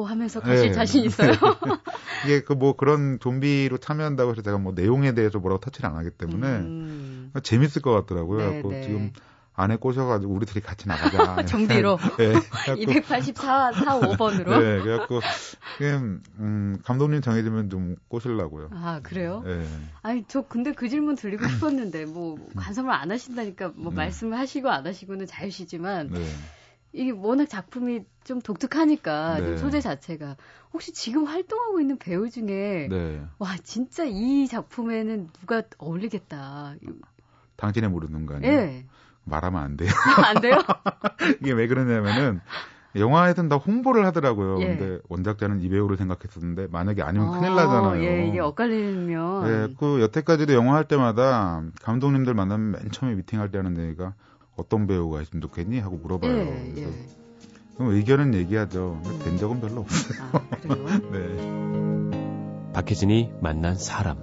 오 0.04 0.06
하면서 0.06 0.40
가실 0.42 0.68
네. 0.68 0.72
자신 0.74 1.06
있어요? 1.06 1.32
이게 2.26 2.42
그 2.42 2.54
뭐 2.54 2.76
그런 2.76 3.20
좀비로 3.20 3.78
참여한다고 3.80 4.32
해서 4.32 4.42
제가 4.42 4.58
뭐 4.58 4.74
내용에 4.74 5.14
대해서 5.14 5.40
뭐라고 5.40 5.60
터치를 5.62 5.90
안 5.90 5.98
하기 5.98 6.12
때문에 6.12 6.48
음. 6.48 7.32
재밌을 7.42 7.82
것 7.82 7.92
같더라고요. 7.92 8.50
네, 8.50 8.62
네. 8.62 8.82
지금 8.84 9.12
안에 9.56 9.76
꼬셔가지고 9.76 10.34
우리 10.34 10.46
둘이 10.46 10.62
같이 10.62 10.88
나가자. 10.88 11.44
정비로. 11.46 12.00
네. 12.18 12.34
284, 12.78 13.74
4, 13.74 14.00
5번으로. 14.00 14.50
네. 14.60 14.82
그래갖고, 14.82 15.20
그냥, 15.78 16.22
음, 16.40 16.80
감독님 16.84 17.22
정해지면 17.22 17.70
좀 17.70 17.96
꼬실라고요. 18.08 18.70
아, 18.72 19.02
그래요? 19.04 19.44
네. 19.46 19.64
아니, 20.02 20.24
저 20.28 20.42
근데 20.42 20.72
그 20.72 20.90
질문 20.90 21.16
드리고 21.16 21.48
싶었는데, 21.48 22.06
뭐, 22.06 22.36
간섭을 22.56 22.92
안 22.92 23.12
하신다니까, 23.12 23.74
뭐, 23.76 23.92
네. 23.92 23.98
말씀을 23.98 24.40
하시고 24.40 24.72
안 24.72 24.88
하시고는 24.88 25.28
자유시지만, 25.28 26.10
네. 26.12 26.26
이게 26.94 27.12
워낙 27.12 27.48
작품이 27.50 28.06
좀 28.24 28.40
독특하니까 28.40 29.40
네. 29.40 29.58
소재 29.58 29.82
자체가 29.82 30.38
혹시 30.72 30.94
지금 30.94 31.26
활동하고 31.26 31.82
있는 31.82 31.98
배우 31.98 32.30
중에 32.30 32.88
네. 32.90 33.22
와 33.40 33.56
진짜 33.64 34.06
이 34.06 34.48
작품에는 34.48 35.30
누가 35.34 35.64
어울리겠다. 35.80 36.76
당신의 37.56 37.90
모르는 37.90 38.26
거 38.26 38.36
아니에요? 38.36 38.56
네. 38.56 38.86
말하면 39.26 39.62
안 39.62 39.78
돼요. 39.78 39.90
안 40.26 40.42
돼요? 40.42 40.58
이게 41.42 41.52
왜 41.52 41.68
그러냐면은 41.68 42.42
영화에서는 42.96 43.50
다 43.50 43.56
홍보를 43.56 44.06
하더라고요. 44.06 44.62
예. 44.62 44.78
근데 44.78 45.00
원작자는 45.10 45.62
이 45.62 45.70
배우를 45.70 45.98
생각했었는데 45.98 46.68
만약에 46.72 47.02
아니면 47.02 47.30
아, 47.30 47.40
큰일 47.40 47.56
나잖아요. 47.56 48.04
예, 48.04 48.28
이게 48.28 48.40
엇갈리면. 48.40 49.48
예, 49.48 49.74
그 49.80 50.00
여태까지도 50.02 50.54
영화 50.54 50.76
할 50.76 50.88
때마다 50.88 51.64
감독님들 51.82 52.36
만나면 52.36 52.72
맨 52.72 52.92
처음에 52.92 53.16
미팅할 53.16 53.50
때 53.50 53.58
하는 53.58 53.80
얘기가 53.80 54.14
어떤 54.56 54.88
배우가 54.88 55.22
있으면 55.22 55.42
좋겠니? 55.42 55.80
하고 55.80 55.98
물어봐요. 55.98 56.32
예, 56.32 56.74
예. 56.78 56.88
그럼 57.76 57.94
의견은 57.94 58.34
얘기하죠. 58.36 59.02
된 59.24 59.38
적은 59.38 59.60
별로 59.62 59.82
없어요. 59.82 60.30
아, 60.32 60.50
그래요? 60.50 60.86
네. 61.12 62.72
박혜진이 62.74 63.32
만난 63.42 63.76
사람. 63.76 64.18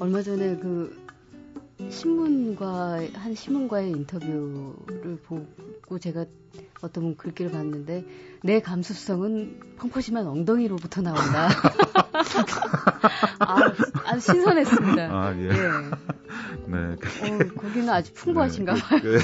얼마 0.00 0.22
전에 0.22 0.56
그 0.56 0.99
신문과 1.88 3.00
한 3.14 3.34
신문과의 3.34 3.90
인터뷰를 3.90 5.16
보고 5.24 5.98
제가 5.98 6.24
어떤 6.82 7.16
글귀를 7.16 7.52
봤는데 7.52 8.04
내 8.42 8.60
감수성은 8.60 9.76
펑퍼짐한 9.78 10.26
엉덩이로부터 10.26 11.02
나온다. 11.02 11.48
아, 13.40 13.72
아주 14.06 14.20
신선했습니다. 14.20 15.02
아, 15.04 15.34
예. 15.36 15.48
예. 15.48 15.50
네. 16.66 16.78
어, 16.78 17.54
거기는 17.56 17.88
아주 17.88 18.12
풍부하신가 18.14 18.74
네, 18.74 18.80
봐요. 18.80 19.00
그, 19.00 19.18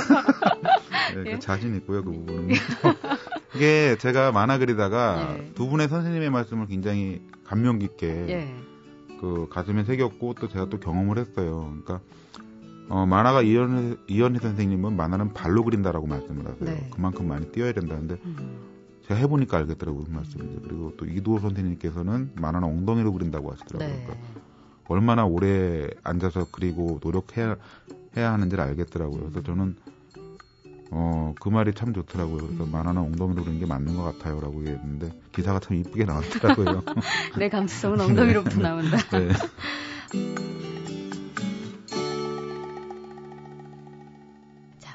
네, 1.15 1.25
그 1.25 1.31
예? 1.31 1.39
자신 1.39 1.77
있고요, 1.77 2.03
그 2.03 2.13
부분은. 2.13 2.51
이게 3.55 3.97
제가 3.99 4.33
만화 4.33 4.59
그리다가 4.59 5.37
예. 5.39 5.53
두 5.55 5.69
분의 5.69 5.89
선생님의 5.89 6.31
말씀을 6.31 6.67
굉장히 6.67 7.23
감명 7.45 7.79
깊게 7.79 8.27
예. 8.29 8.55
그 9.21 9.49
가슴에 9.51 9.85
새겼고 9.85 10.35
또 10.35 10.49
제가 10.49 10.69
또 10.69 10.79
경험을 10.79 11.19
했어요. 11.19 11.69
그러니까 11.71 12.01
어, 12.89 13.05
만화가 13.05 13.43
이현희, 13.43 13.97
이현희 14.09 14.39
선생님은 14.39 14.97
만화는 14.97 15.33
발로 15.33 15.65
그린다라고 15.65 16.07
말씀을 16.07 16.47
하세요. 16.47 16.65
네. 16.65 16.91
그만큼 16.93 17.27
많이 17.29 17.51
뛰어야 17.51 17.73
된다는데 17.73 18.17
음. 18.25 18.77
제가 19.09 19.19
해보니까 19.21 19.59
알겠더라고요. 19.59 20.05
그 20.05 20.11
말씀인데 20.11 20.61
그리고 20.63 20.93
또 20.97 21.07
이두호 21.07 21.41
선생님께서는 21.41 22.33
만화는 22.37 22.69
엉덩이로 22.69 23.13
그린다고 23.13 23.53
하시더라고요. 23.53 23.89
네. 23.89 24.05
그러니까 24.05 24.29
얼마나 24.89 25.25
오래 25.25 25.89
앉아서 26.05 26.47
그리고 26.53 27.01
노력해야 27.03 27.57
해야 28.17 28.33
하는지를 28.33 28.63
알겠더라고요. 28.63 29.21
그래서 29.21 29.43
저는 29.43 29.77
어, 30.91 31.35
그 31.41 31.49
말이 31.49 31.73
참 31.75 31.93
좋더라고요. 31.93 32.47
그래서 32.47 32.65
음. 32.65 32.71
만화는 32.71 33.01
엉덩이로 33.03 33.43
그리는 33.43 33.61
게 33.61 33.67
맞는 33.67 33.97
것 33.97 34.03
같아요. 34.05 34.41
라고 34.41 34.61
얘기했는데, 34.61 35.11
기사가 35.33 35.59
참 35.61 35.77
이쁘게 35.77 36.05
나왔더라고요. 36.05 36.83
내 37.39 37.49
감수성은 37.49 38.01
엉덩이로부터 38.01 38.57
네. 38.57 38.63
나온다. 38.63 38.97
네. 39.11 39.29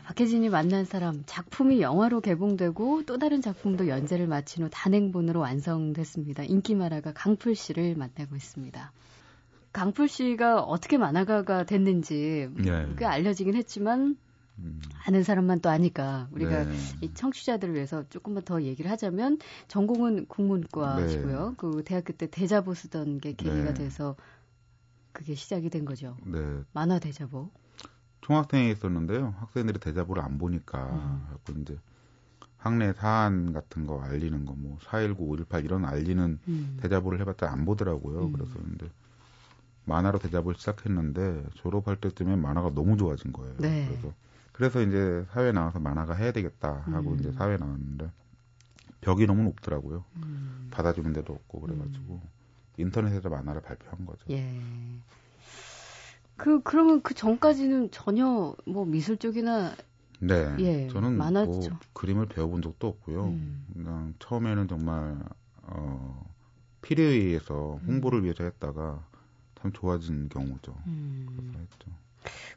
박혜진이 0.05 0.49
만난 0.49 0.83
사람 0.83 1.23
작품이 1.25 1.81
영화로 1.81 2.19
개봉되고 2.19 3.03
또 3.05 3.17
다른 3.17 3.41
작품도 3.41 3.87
연재를 3.87 4.27
마친 4.27 4.63
후 4.63 4.69
단행본으로 4.69 5.39
완성됐습니다. 5.39 6.43
인기 6.43 6.75
만화가 6.75 7.13
강풀 7.13 7.55
씨를 7.55 7.95
만나고 7.95 8.35
있습니다. 8.35 8.91
강풀 9.71 10.09
씨가 10.09 10.61
어떻게 10.61 10.97
만화가가 10.97 11.63
됐는지 11.63 12.49
네. 12.55 12.87
꽤 12.97 13.05
알려지긴 13.05 13.55
했지만 13.55 13.99
음. 14.01 14.17
아는 15.05 15.23
사람만 15.23 15.61
또 15.61 15.69
아니까 15.69 16.27
우리가 16.31 16.65
네. 16.65 16.71
이 17.01 17.13
청취자들을 17.13 17.73
위해서 17.73 18.07
조금만 18.09 18.43
더 18.43 18.61
얘기를 18.61 18.91
하자면 18.91 19.39
전공은 19.67 20.27
국문과시고요. 20.27 21.49
네. 21.49 21.55
그 21.57 21.83
대학교 21.83 22.13
때 22.13 22.27
대자보 22.27 22.73
쓰던 22.73 23.19
게 23.19 23.33
계기가 23.33 23.73
네. 23.73 23.73
돼서 23.73 24.15
그게 25.11 25.35
시작이 25.35 25.69
된 25.69 25.85
거죠. 25.85 26.15
네. 26.25 26.39
만화 26.73 26.99
대자보. 26.99 27.49
총학생회 28.21 28.69
있었는데요. 28.71 29.33
학생들이 29.39 29.79
대자보를 29.79 30.23
안 30.23 30.37
보니까 30.37 31.35
음. 31.49 31.61
이제 31.61 31.77
학내 32.57 32.93
사안 32.93 33.53
같은 33.53 33.87
거 33.87 34.01
알리는 34.01 34.45
거, 34.45 34.53
뭐 34.53 34.77
4.19, 34.83 35.17
5.18 35.17 35.65
이런 35.65 35.83
알리는 35.83 36.39
음. 36.47 36.77
대자보를 36.81 37.19
해봤자 37.21 37.51
안 37.51 37.65
보더라고요. 37.65 38.25
음. 38.27 38.33
그래서 38.33 38.53
근데 38.53 38.87
만화로 39.85 40.19
대잡을 40.19 40.53
시작했는데 40.55 41.45
졸업할 41.55 41.95
때쯤에 41.97 42.35
만화가 42.35 42.75
너무 42.75 42.97
좋아진 42.97 43.33
거예요. 43.33 43.55
네. 43.57 43.87
그래서 43.87 44.13
그래서 44.61 44.79
이제 44.79 45.25
사회 45.31 45.51
나와서 45.51 45.79
만화가 45.79 46.13
해야 46.13 46.31
되겠다 46.31 46.83
하고 46.85 47.13
음. 47.13 47.19
이제 47.19 47.31
사회 47.31 47.57
나왔는데 47.57 48.11
벽이 49.01 49.25
너무 49.25 49.41
높더라고요. 49.41 50.05
음. 50.17 50.67
받아주는 50.69 51.11
데도 51.13 51.33
없고 51.33 51.61
그래가지고 51.61 52.21
인터넷에서 52.77 53.27
만화를 53.29 53.63
발표한 53.63 54.05
거죠. 54.05 54.23
예. 54.29 54.61
그 56.37 56.61
그러면 56.61 57.01
그 57.01 57.15
전까지는 57.15 57.89
전혀 57.89 58.55
뭐 58.67 58.85
미술 58.85 59.17
쪽이나 59.17 59.73
네. 60.19 60.55
예, 60.59 60.87
저는. 60.89 61.17
뭐 61.17 61.59
그림을 61.93 62.27
배워본 62.27 62.61
적도 62.61 62.87
없고요. 62.87 63.29
음. 63.29 63.65
그냥 63.73 64.13
처음에는 64.19 64.67
정말 64.67 65.17
어, 65.63 66.31
필요에 66.83 67.07
의해서 67.07 67.79
홍보를 67.87 68.19
음. 68.19 68.25
위해서 68.25 68.43
했다가 68.43 69.07
참 69.55 69.71
좋아진 69.71 70.29
경우죠. 70.29 70.75
음. 70.85 71.25
그래서 71.35 71.57
했죠. 71.57 71.89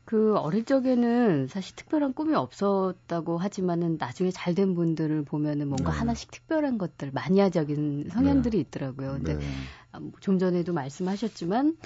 그 0.05 0.37
어릴 0.37 0.65
적에는 0.65 1.49
사실 1.49 1.75
특별한 1.77 2.13
꿈이 2.15 2.35
없었다고 2.35 3.39
하지만은 3.39 3.97
나중에 3.99 4.31
잘 4.31 4.55
된 4.55 4.75
분들을 4.75 5.25
보면은 5.25 5.69
뭔가 5.69 5.91
네. 5.91 5.99
하나씩 5.99 6.31
특별한 6.31 6.79
것들 6.79 7.11
마니아적인 7.13 8.09
성향들이 8.11 8.61
있더라고요. 8.61 9.15
근데 9.15 9.35
네. 9.35 9.45
아, 9.91 9.99
뭐좀 9.99 10.39
전에도 10.39 10.73
말씀하셨지만 10.73 11.77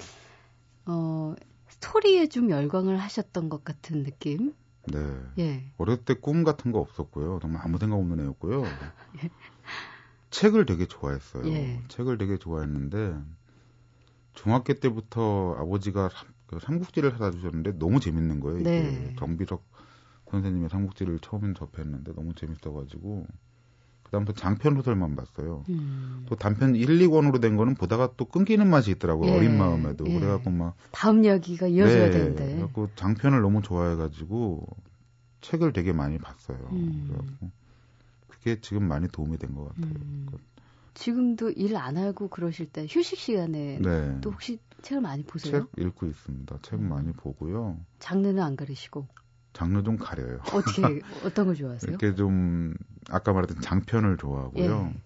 어 0.85 1.33
스토리에 1.69 2.27
좀 2.27 2.49
열광을 2.49 2.97
하셨던 2.97 3.49
것 3.49 3.63
같은 3.63 4.03
느낌. 4.03 4.53
네. 4.91 4.99
예. 5.39 5.71
어렸을 5.77 6.05
때꿈 6.05 6.43
같은 6.43 6.71
거 6.71 6.79
없었고요. 6.79 7.39
정말 7.41 7.61
아무 7.63 7.77
생각 7.79 7.97
없는 7.97 8.19
애였고요. 8.19 8.63
책을 10.29 10.65
되게 10.65 10.85
좋아했어요. 10.85 11.47
예. 11.47 11.81
책을 11.87 12.17
되게 12.17 12.37
좋아했는데 12.37 13.15
중학교 14.33 14.73
때부터 14.73 15.55
아버지가 15.57 16.09
삼, 16.09 16.27
그 16.49 16.57
삼국지를 16.59 17.11
사다 17.11 17.29
주셨는데 17.29 17.77
너무 17.77 17.99
재밌는 17.99 18.39
거예요. 18.39 18.59
이게 18.61 18.69
네. 18.69 19.15
정비석 19.19 19.63
선생님의 20.31 20.69
삼국지를 20.69 21.19
처음 21.19 21.53
접했는데 21.53 22.13
너무 22.15 22.33
재밌어가지고 22.33 23.27
그다음부터 24.01 24.39
장편 24.39 24.75
소설만 24.75 25.15
봤어요. 25.15 25.63
음. 25.69 26.25
또 26.27 26.35
단편 26.35 26.75
1, 26.75 26.87
2권으로 26.87 27.39
된 27.39 27.55
거는 27.55 27.75
보다가 27.75 28.13
또 28.17 28.25
끊기는 28.25 28.67
맛이 28.67 28.89
있더라고요. 28.91 29.29
예. 29.31 29.37
어린 29.37 29.59
마음에도. 29.59 30.07
예. 30.07 30.19
그래갖고 30.19 30.49
막 30.49 30.75
다음 30.91 31.23
이야기가 31.23 31.67
이어져야 31.67 32.05
네, 32.05 32.11
되는데. 32.11 32.45
그래갖고 32.55 32.89
장편을 32.95 33.41
너무 33.41 33.61
좋아해가지고 33.61 34.65
책을 35.41 35.71
되게 35.71 35.93
많이 35.93 36.17
봤어요. 36.17 36.57
음. 36.71 37.05
그래갖고 37.07 37.51
그게 38.27 38.59
지금 38.61 38.87
많이 38.87 39.07
도움이 39.07 39.37
된 39.37 39.53
것 39.53 39.65
같아요. 39.67 39.85
음. 39.91 40.25
지금도 40.99 41.51
일 41.51 41.77
안 41.77 41.95
하고 41.97 42.27
그러실 42.27 42.65
때 42.69 42.85
휴식 42.89 43.17
시간에 43.19 43.79
네. 43.81 44.17
또 44.21 44.31
혹시 44.31 44.59
책을 44.81 45.01
많이 45.01 45.23
보세요? 45.23 45.67
책 45.77 45.85
읽고 45.85 46.05
있습니다. 46.07 46.59
책 46.61 46.79
음. 46.79 46.89
많이 46.89 47.13
보고요. 47.13 47.77
장르는 47.99 48.43
안 48.43 48.57
가리시고 48.57 49.07
장르 49.53 49.81
좀 49.81 49.97
가려요. 49.97 50.39
어떻게 50.53 50.99
어떤 51.23 51.45
걸 51.45 51.55
좋아하세요? 51.55 51.89
이렇게 51.89 52.15
좀 52.15 52.73
아까 53.09 53.31
말했던 53.31 53.61
장편을 53.61 54.17
좋아하고요. 54.17 54.91
예. 54.93 55.01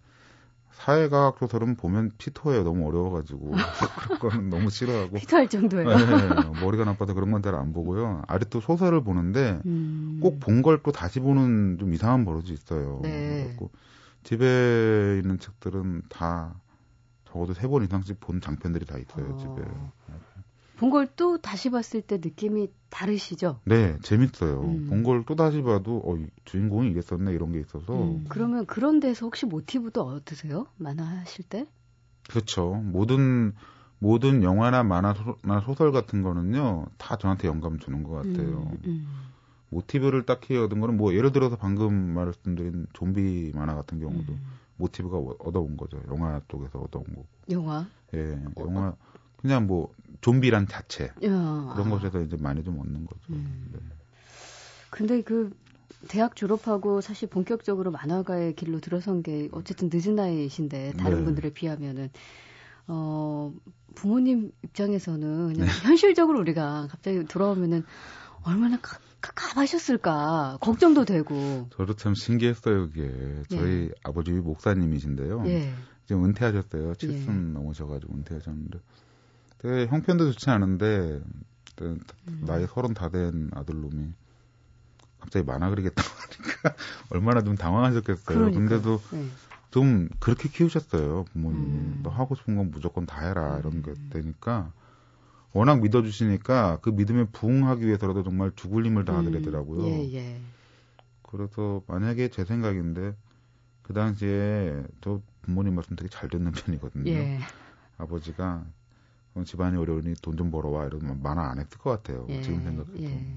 사회과학 0.72 1.38
소설은 1.38 1.76
보면 1.76 2.12
피토예요. 2.18 2.64
너무 2.64 2.88
어려워가지고 2.88 3.52
그런 4.20 4.20
거는 4.20 4.50
너무 4.50 4.72
싫어하고 4.72 5.16
피토할 5.18 5.48
정도예요. 5.48 5.96
네, 5.96 6.54
머리가 6.60 6.86
나빠서 6.86 7.14
그런 7.14 7.30
건 7.32 7.42
잘 7.44 7.54
안 7.54 7.72
보고요. 7.72 8.24
아직도 8.28 8.62
소설을 8.62 9.04
보는데 9.04 9.62
음. 9.68 10.18
꼭본 10.22 10.64
걸 10.64 10.82
또 10.82 10.92
다시 10.92 11.20
보는 11.20 11.78
좀 11.80 11.94
이상한 11.94 12.26
버릇이 12.26 12.50
있어요. 12.52 13.00
네. 13.04 13.12
그래갖고 13.42 13.70
집에 14.24 15.20
있는 15.22 15.38
책들은 15.40 16.04
다 16.10 16.56
적어도 17.26 17.54
세 17.54 17.68
번 17.68 17.84
이상씩 17.84 18.20
본 18.20 18.42
장편들이 18.42 18.86
다 18.86 18.98
있어요 18.98 19.26
어. 19.34 19.38
집에. 19.38 19.70
본 20.78 20.90
걸 20.90 21.08
또 21.16 21.38
다시 21.38 21.70
봤을 21.70 22.02
때 22.02 22.18
느낌이 22.18 22.68
다르시죠? 22.90 23.60
네, 23.66 23.98
재밌어요. 24.02 24.62
음. 24.64 24.88
본걸 24.90 25.24
또 25.26 25.36
다시 25.36 25.62
봐도 25.62 26.02
어, 26.04 26.18
이 26.18 26.28
주인공이 26.46 26.90
이랬었네 26.90 27.32
이런 27.32 27.52
게 27.52 27.60
있어서 27.60 27.94
음, 27.94 28.26
그러면 28.28 28.66
그런 28.66 29.00
데서 29.00 29.26
혹시 29.28 29.46
모티브도 29.46 30.02
얻으세요? 30.02 30.68
만화 30.78 31.04
하실 31.06 31.46
때? 31.46 31.68
그렇죠. 32.28 32.74
모든 32.84 33.54
모든 34.00 34.44
영화나 34.44 34.84
만화나 34.84 35.62
소설 35.64 35.92
같은 35.92 36.22
거는요 36.24 36.88
다 36.98 37.18
저한테 37.18 37.48
영감 37.48 37.80
주는 37.80 38.04
것 38.04 38.12
같아요. 38.16 38.68
음, 38.72 38.78
음. 38.86 39.08
모티브를 39.74 40.26
딱히 40.26 40.58
얻은 40.58 40.80
거는 40.80 40.98
뭐 40.98 41.14
예를 41.14 41.32
들어서 41.32 41.56
방금 41.58 41.94
말씀드린 42.14 42.88
좀비 42.94 43.52
만화 43.56 43.76
같은 43.76 44.00
경우도 44.00 44.34
음. 44.34 44.40
모티브가 44.78 45.18
얻- 45.18 45.38
얻어온 45.40 45.78
거죠. 45.78 46.02
영화 46.10 46.42
쪽에서 46.48 46.80
얻어온 46.80 47.06
거고. 47.06 47.26
영화? 47.52 47.88
예, 48.14 48.34
어, 48.34 48.52
영화 48.62 48.96
그냥 49.38 49.68
뭐 49.68 49.94
좀비란 50.22 50.68
자체 50.68 51.06
야, 51.06 51.12
그런 51.22 51.88
아. 51.88 51.90
것에서 51.90 52.22
이제 52.22 52.38
많이 52.38 52.64
좀 52.64 52.80
얻는 52.80 53.06
거죠. 53.06 53.22
음. 53.32 53.70
네. 53.74 53.80
근데 54.90 55.22
그 55.22 55.52
대학 56.08 56.36
졸업하고 56.36 57.02
사실 57.02 57.30
본격적으로 57.30 57.92
만화가의 57.92 58.56
길로 58.56 58.80
들어선 58.80 59.24
게 59.24 59.50
어쨌든 59.52 59.90
늦은 59.92 60.16
나이이신데 60.16 60.94
다른 60.98 61.20
네. 61.20 61.26
분들에 61.26 61.54
비하면은 61.54 62.10
어 62.88 63.54
부모님 63.96 64.52
입장에서는 64.64 65.54
그냥 65.54 65.68
현실적으로 65.84 66.40
우리가 66.40 66.88
갑자기 66.90 67.24
돌아오면은 67.26 67.84
얼마나 68.44 68.78
가, 69.24 69.32
갑갑하셨을까 69.34 70.58
걱정도 70.62 71.06
되고 71.06 71.68
저도 71.76 71.96
참 71.96 72.14
신기했어요, 72.14 72.90
그게. 72.90 73.44
저희 73.50 73.90
아버지 74.04 74.32
목사님이신데요. 74.32 75.44
예 75.48 75.74
지금 76.06 76.26
은퇴하셨어요. 76.26 76.96
칠순 76.96 77.54
넘으셔가지고 77.54 78.14
은퇴하셨는데. 78.14 78.80
되게 79.60 79.88
형편도 79.88 80.32
좋지 80.34 80.50
않은데, 80.50 81.22
음. 81.82 82.00
나이 82.46 82.68
서른 82.68 82.94
다 82.94 83.10
된 83.10 83.50
아들놈이 83.54 84.12
갑자기 85.22 85.46
만화 85.46 85.70
그리겠다고 85.70 86.06
하니까 86.20 86.76
얼마나 87.10 87.42
좀 87.42 87.56
당황하셨겠어요. 87.56 88.38
그러니까 88.38 88.60
근데도 88.60 89.00
네. 89.12 89.26
좀 89.72 90.10
그렇게 90.20 90.50
키우셨어요, 90.50 91.24
부모님이. 91.32 91.66
음. 91.66 92.00
너 92.04 92.10
하고 92.10 92.36
싶은 92.36 92.58
건 92.58 92.70
무조건 92.72 93.06
다 93.06 93.26
해라, 93.26 93.58
이런 93.60 93.82
게 93.82 93.92
음. 93.92 94.10
되니까. 94.12 94.74
워낙 95.54 95.82
믿어주시니까 95.82 96.80
그 96.82 96.90
믿음에 96.90 97.26
부응하기 97.26 97.86
위해서라도 97.86 98.24
정말 98.24 98.52
죽을 98.56 98.86
힘을 98.86 99.06
다 99.06 99.18
하더라고요. 99.18 99.86
예, 99.88 100.14
예. 100.14 100.42
그래서 101.22 101.84
만약에 101.88 102.30
제 102.30 102.46
생각인데 102.46 103.16
그 103.82 103.94
당시에 103.94 104.84
저 105.02 105.22
부모님 105.42 105.76
말씀 105.76 105.96
되게 105.96 106.10
잘 106.10 106.30
듣는 106.30 106.52
편이거든요. 106.52 107.12
예. 107.12 107.40
아버지가 107.98 108.66
어, 109.36 109.44
집안이 109.44 109.78
어려우니 109.78 110.16
돈 110.22 110.38
좀 110.38 110.52
벌어와 110.52 110.86
이러면 110.88 111.22
만화 111.22 111.50
안 111.50 111.60
했을 111.60 111.78
것 111.78 111.90
같아요. 111.92 112.26
예, 112.30 112.42
지금 112.42 112.62
생각해도. 112.64 113.04
예. 113.04 113.36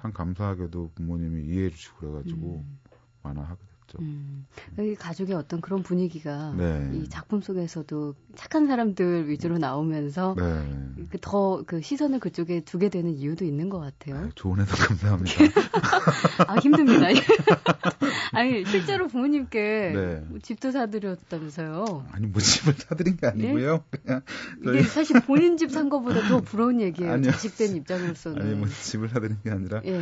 참 0.00 0.12
감사하게도 0.12 0.92
부모님이 0.94 1.44
이해해 1.44 1.70
주시고 1.70 1.96
그래가지고 1.98 2.64
음. 2.66 2.78
만화 3.22 3.42
하게 3.42 3.60
됐죠. 3.88 3.98
음, 4.00 4.46
이 4.78 4.94
가족의 4.94 5.34
어떤 5.34 5.60
그런 5.60 5.82
분위기가 5.82 6.54
네. 6.56 6.90
이 6.94 7.08
작품 7.08 7.40
속에서도 7.40 8.14
착한 8.36 8.66
사람들 8.66 9.28
위주로 9.28 9.58
나오면서 9.58 10.36
네. 10.38 11.18
더그 11.20 11.80
시선을 11.80 12.20
그쪽에 12.20 12.60
두게 12.60 12.90
되는 12.90 13.10
이유도 13.14 13.44
있는 13.44 13.68
것 13.68 13.78
같아요. 13.78 14.16
아, 14.16 14.28
좋은 14.34 14.60
해석 14.60 14.88
감사합니다. 14.88 15.34
아 16.46 16.56
힘듭니다. 16.56 17.06
아니 18.32 18.64
실제로 18.66 19.08
부모님께 19.08 19.92
네. 19.94 20.24
뭐 20.28 20.38
집도 20.40 20.70
사드렸다면서요. 20.70 22.06
아니 22.12 22.26
뭐 22.26 22.40
집을 22.40 22.74
사드린 22.74 23.16
게 23.16 23.26
아니고요. 23.26 23.84
그냥 23.90 24.22
이게 24.62 24.82
사실 24.84 25.20
본인 25.20 25.56
집산 25.56 25.88
것보다 25.88 26.28
더 26.28 26.40
부러운 26.40 26.80
얘기예요. 26.80 27.12
아니요. 27.12 27.32
자식된 27.32 27.76
입장으로서는. 27.76 28.42
아니 28.42 28.54
뭐 28.54 28.68
집을 28.68 29.08
사드린 29.08 29.38
게 29.42 29.50
아니라 29.50 29.80
예. 29.86 30.00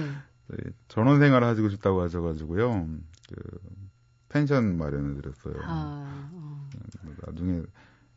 전원 0.88 1.18
생활을 1.18 1.46
하시고 1.46 1.68
싶다고 1.70 2.03
하셔가지고요. 2.03 2.88
그 3.29 3.59
펜션 4.29 4.77
마련을 4.77 5.21
드렸어요. 5.21 5.55
아, 5.62 6.31
어. 6.33 6.69
나중에 7.27 7.62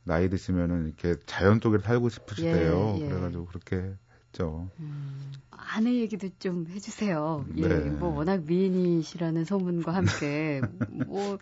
나이 0.04 0.30
드시면은 0.30 0.88
이렇게 0.88 1.16
자연 1.26 1.62
쪽에 1.62 1.78
살고 1.80 2.10
싶으시대요. 2.10 2.96
예, 2.98 3.02
예. 3.02 3.10
그래가지고 3.10 3.46
그렇게 3.46 3.96
했죠. 4.26 4.70
음, 4.80 5.32
아내 5.52 5.94
얘기도 5.96 6.30
좀 6.40 6.66
해주세요. 6.68 7.46
예, 7.58 7.68
네. 7.68 7.90
뭐 7.90 8.10
워낙 8.10 8.44
미인이시라는 8.44 9.46
소문과 9.46 9.94
함께 9.94 10.62
뭐 10.90 11.38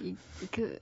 뭐그 0.00 0.78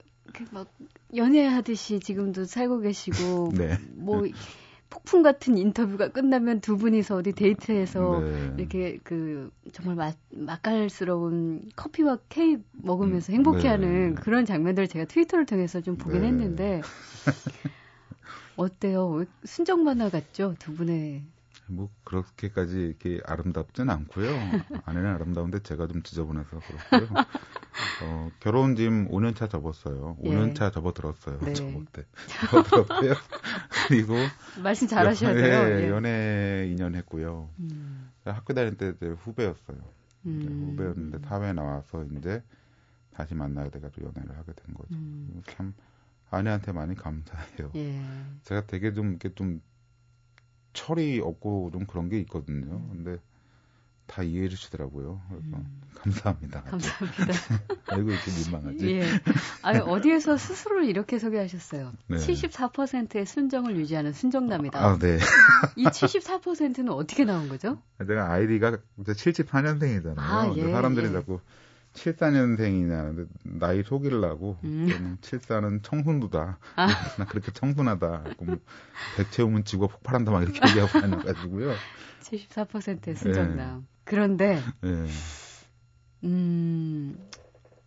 막 0.51 0.71
연애하듯이 1.15 1.99
지금도 1.99 2.45
살고 2.45 2.79
계시고 2.79 3.51
네. 3.53 3.77
뭐 3.95 4.23
폭풍 4.91 5.23
같은 5.23 5.57
인터뷰가 5.57 6.09
끝나면 6.09 6.59
두 6.59 6.77
분이서 6.77 7.15
어디 7.15 7.31
데이트해서 7.31 8.19
네. 8.19 8.53
이렇게 8.57 8.99
그 9.03 9.49
정말 9.71 9.95
맛, 9.95 10.15
맛깔스러운 10.29 11.71
커피와 11.75 12.19
케이크 12.29 12.61
먹으면서 12.73 13.31
음, 13.31 13.35
행복해하는 13.35 14.15
네. 14.15 14.21
그런 14.21 14.45
장면들을 14.45 14.87
제가 14.89 15.05
트위터를 15.05 15.45
통해서 15.45 15.81
좀 15.81 15.95
보긴 15.95 16.21
네. 16.21 16.27
했는데 16.27 16.81
어때요? 18.57 19.07
왜 19.07 19.25
순정 19.45 19.83
만화 19.83 20.09
같죠? 20.09 20.55
두 20.59 20.75
분의 20.75 21.23
뭐 21.67 21.89
그렇게까지 22.03 22.77
이렇게 22.77 23.21
아름답진 23.25 23.89
않고요. 23.89 24.27
아내는 24.83 25.09
아름다운데 25.15 25.59
제가 25.63 25.87
좀 25.87 26.03
지저분해서 26.03 26.49
그렇고요. 26.89 27.23
어, 28.03 28.29
결혼 28.39 28.75
지금 28.75 29.07
5년 29.09 29.35
차 29.35 29.47
접었어요. 29.47 30.17
예. 30.25 30.29
5년차 30.29 30.73
접어들었어요. 30.73 31.39
네. 31.39 31.53
접을 31.53 31.85
때 31.93 32.03
접어들었고요. 32.27 33.13
그리고 33.87 34.15
말씀 34.61 34.87
잘하셔야 34.87 35.33
돼요. 35.33 35.77
예, 35.77 35.83
예. 35.83 35.89
연애 35.89 36.73
2년 36.75 36.95
했고요. 36.95 37.49
음. 37.59 38.11
학교 38.25 38.53
다닐 38.53 38.75
때 38.77 38.93
후배였어요. 38.99 39.77
음. 40.25 40.69
후배였는데 40.71 41.19
사회 41.27 41.53
나와서 41.53 42.05
이제 42.17 42.43
다시 43.13 43.35
만나야 43.35 43.69
돼가지고 43.69 44.07
연애를 44.07 44.37
하게 44.37 44.53
된 44.53 44.73
거죠. 44.73 44.95
음. 44.95 45.41
참 45.47 45.73
아내한테 46.29 46.71
많이 46.71 46.95
감사해요. 46.95 47.71
예. 47.75 48.01
제가 48.43 48.65
되게 48.67 48.93
좀 48.93 49.09
이렇게 49.09 49.33
좀 49.33 49.61
철이 50.73 51.19
없고 51.19 51.71
좀 51.73 51.85
그런 51.85 52.09
게 52.09 52.19
있거든요. 52.21 52.75
음. 52.75 53.03
근데 53.03 53.21
다 54.11 54.23
이해해 54.23 54.49
주시더라고요. 54.49 55.21
그래서 55.29 55.57
음. 55.57 55.81
감사합니다. 55.95 56.63
감사합니다. 56.63 57.33
알고 57.87 58.11
이렇게 58.11 58.31
민망하지. 58.31 58.91
예. 58.91 59.03
아니, 59.61 59.79
어디에서 59.79 60.35
스스로를 60.35 60.85
이렇게 60.85 61.17
소개하셨어요. 61.17 61.93
네. 62.07 62.17
74%의 62.17 63.25
순정을 63.25 63.77
유지하는 63.77 64.11
순정남이다. 64.11 64.77
아, 64.83 64.97
네. 64.97 65.17
이 65.77 65.85
74%는 65.85 66.89
어떻게 66.89 67.23
나온 67.23 67.47
거죠? 67.47 67.81
내가 67.99 68.31
아이디가 68.33 68.79
74년생이잖아요. 68.99 70.17
아, 70.17 70.53
예, 70.57 70.71
사람들이 70.71 71.07
예. 71.07 71.11
자꾸 71.13 71.39
74년생이냐, 71.93 73.27
나이 73.43 73.83
속이려고, 73.83 74.57
음. 74.63 75.17
74는 75.21 75.83
청순도다. 75.83 76.57
아. 76.75 76.87
나 77.17 77.25
그렇게 77.25 77.51
청순하다. 77.51 78.23
뭐, 78.39 78.57
백 79.17 79.31
채우면 79.31 79.63
지구가 79.63 79.93
폭발한다, 79.93 80.31
막 80.31 80.43
이렇게 80.43 80.59
얘기하고 80.67 80.99
다녀가지고요. 80.99 81.73
74%의 82.21 83.15
순정남. 83.15 83.79
네. 83.79 83.91
그런데, 84.11 84.59
네. 84.81 85.05
음, 86.25 87.29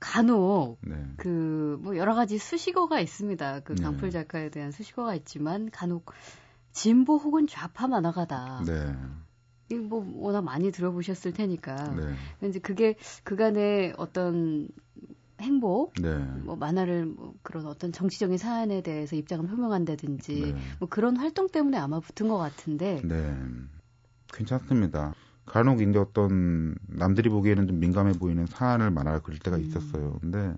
간혹, 0.01 0.79
네. 0.81 0.95
그, 1.19 1.79
뭐, 1.83 1.99
여러 1.99 2.15
가지 2.15 2.39
수식어가 2.39 2.99
있습니다. 2.99 3.61
그 3.61 3.75
네. 3.75 3.83
강풀 3.83 4.11
작가에 4.11 4.49
대한 4.49 4.71
수식어가 4.71 5.15
있지만, 5.17 5.71
간혹, 5.71 6.11
진보 6.73 7.19
혹은 7.19 7.47
좌파 7.47 7.89
만화가다. 7.89 8.65
네. 8.67 9.77
뭐 9.77 10.03
워낙 10.17 10.41
많이 10.41 10.71
들어보셨을 10.71 11.35
테니까. 11.35 11.95
네. 11.95 12.49
이제 12.49 12.59
그게 12.59 12.97
그간의 13.25 13.93
어떤 13.99 14.69
행복, 15.43 15.93
네. 16.01 16.17
뭐 16.43 16.57
만화를 16.57 17.05
뭐 17.05 17.35
그런 17.43 17.67
어떤 17.67 17.93
정치적인 17.93 18.39
사안에 18.39 18.81
대해서 18.81 19.15
입장을 19.15 19.47
표명한다든지 19.47 20.55
네. 20.55 20.55
뭐 20.79 20.89
그런 20.89 21.19
활동 21.19 21.49
때문에 21.51 21.77
아마 21.77 22.01
붙은 22.01 22.29
것 22.29 22.39
같은데. 22.39 23.03
네, 23.05 23.37
괜찮습니다. 24.33 25.13
간혹 25.47 25.81
이제 25.81 25.99
어떤 25.99 26.75
남들이 26.87 27.29
보기에는 27.29 27.67
좀 27.67 27.81
민감해 27.81 28.13
보이는 28.15 28.47
사안을 28.47 28.91
만화를 28.91 29.21
그릴 29.21 29.39
때가 29.39 29.57
음. 29.57 29.63
있었어요. 29.63 30.19
근데 30.21 30.55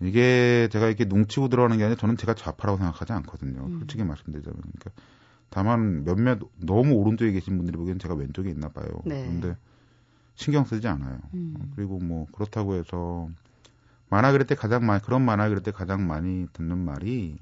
이게 0.00 0.68
제가 0.72 0.88
이렇게 0.88 1.04
눈치고 1.04 1.48
들어가는 1.48 1.76
게 1.78 1.84
아니라 1.84 1.98
저는 1.98 2.16
제가 2.16 2.34
좌파라고 2.34 2.78
생각하지 2.78 3.12
않거든요. 3.12 3.64
음. 3.66 3.78
솔직히 3.78 4.04
말씀드리자면. 4.04 4.60
그러니까 4.60 4.90
다만 5.48 6.04
몇몇 6.04 6.40
너무 6.56 6.94
오른쪽에 6.94 7.32
계신 7.32 7.56
분들이 7.56 7.76
보기엔 7.76 7.98
제가 7.98 8.14
왼쪽에 8.14 8.50
있나 8.50 8.68
봐요. 8.68 8.88
네. 9.04 9.22
그런데 9.24 9.56
신경 10.34 10.64
쓰지 10.64 10.86
않아요. 10.88 11.18
음. 11.34 11.72
그리고 11.76 11.98
뭐 11.98 12.26
그렇다고 12.32 12.74
해서 12.74 13.30
만화 14.10 14.32
그릴 14.32 14.46
때 14.46 14.54
가장 14.54 14.84
많이 14.84 15.02
그런 15.02 15.24
만화 15.24 15.48
그릴 15.48 15.62
때 15.62 15.70
가장 15.70 16.06
많이 16.06 16.46
듣는 16.52 16.78
말이 16.78 17.38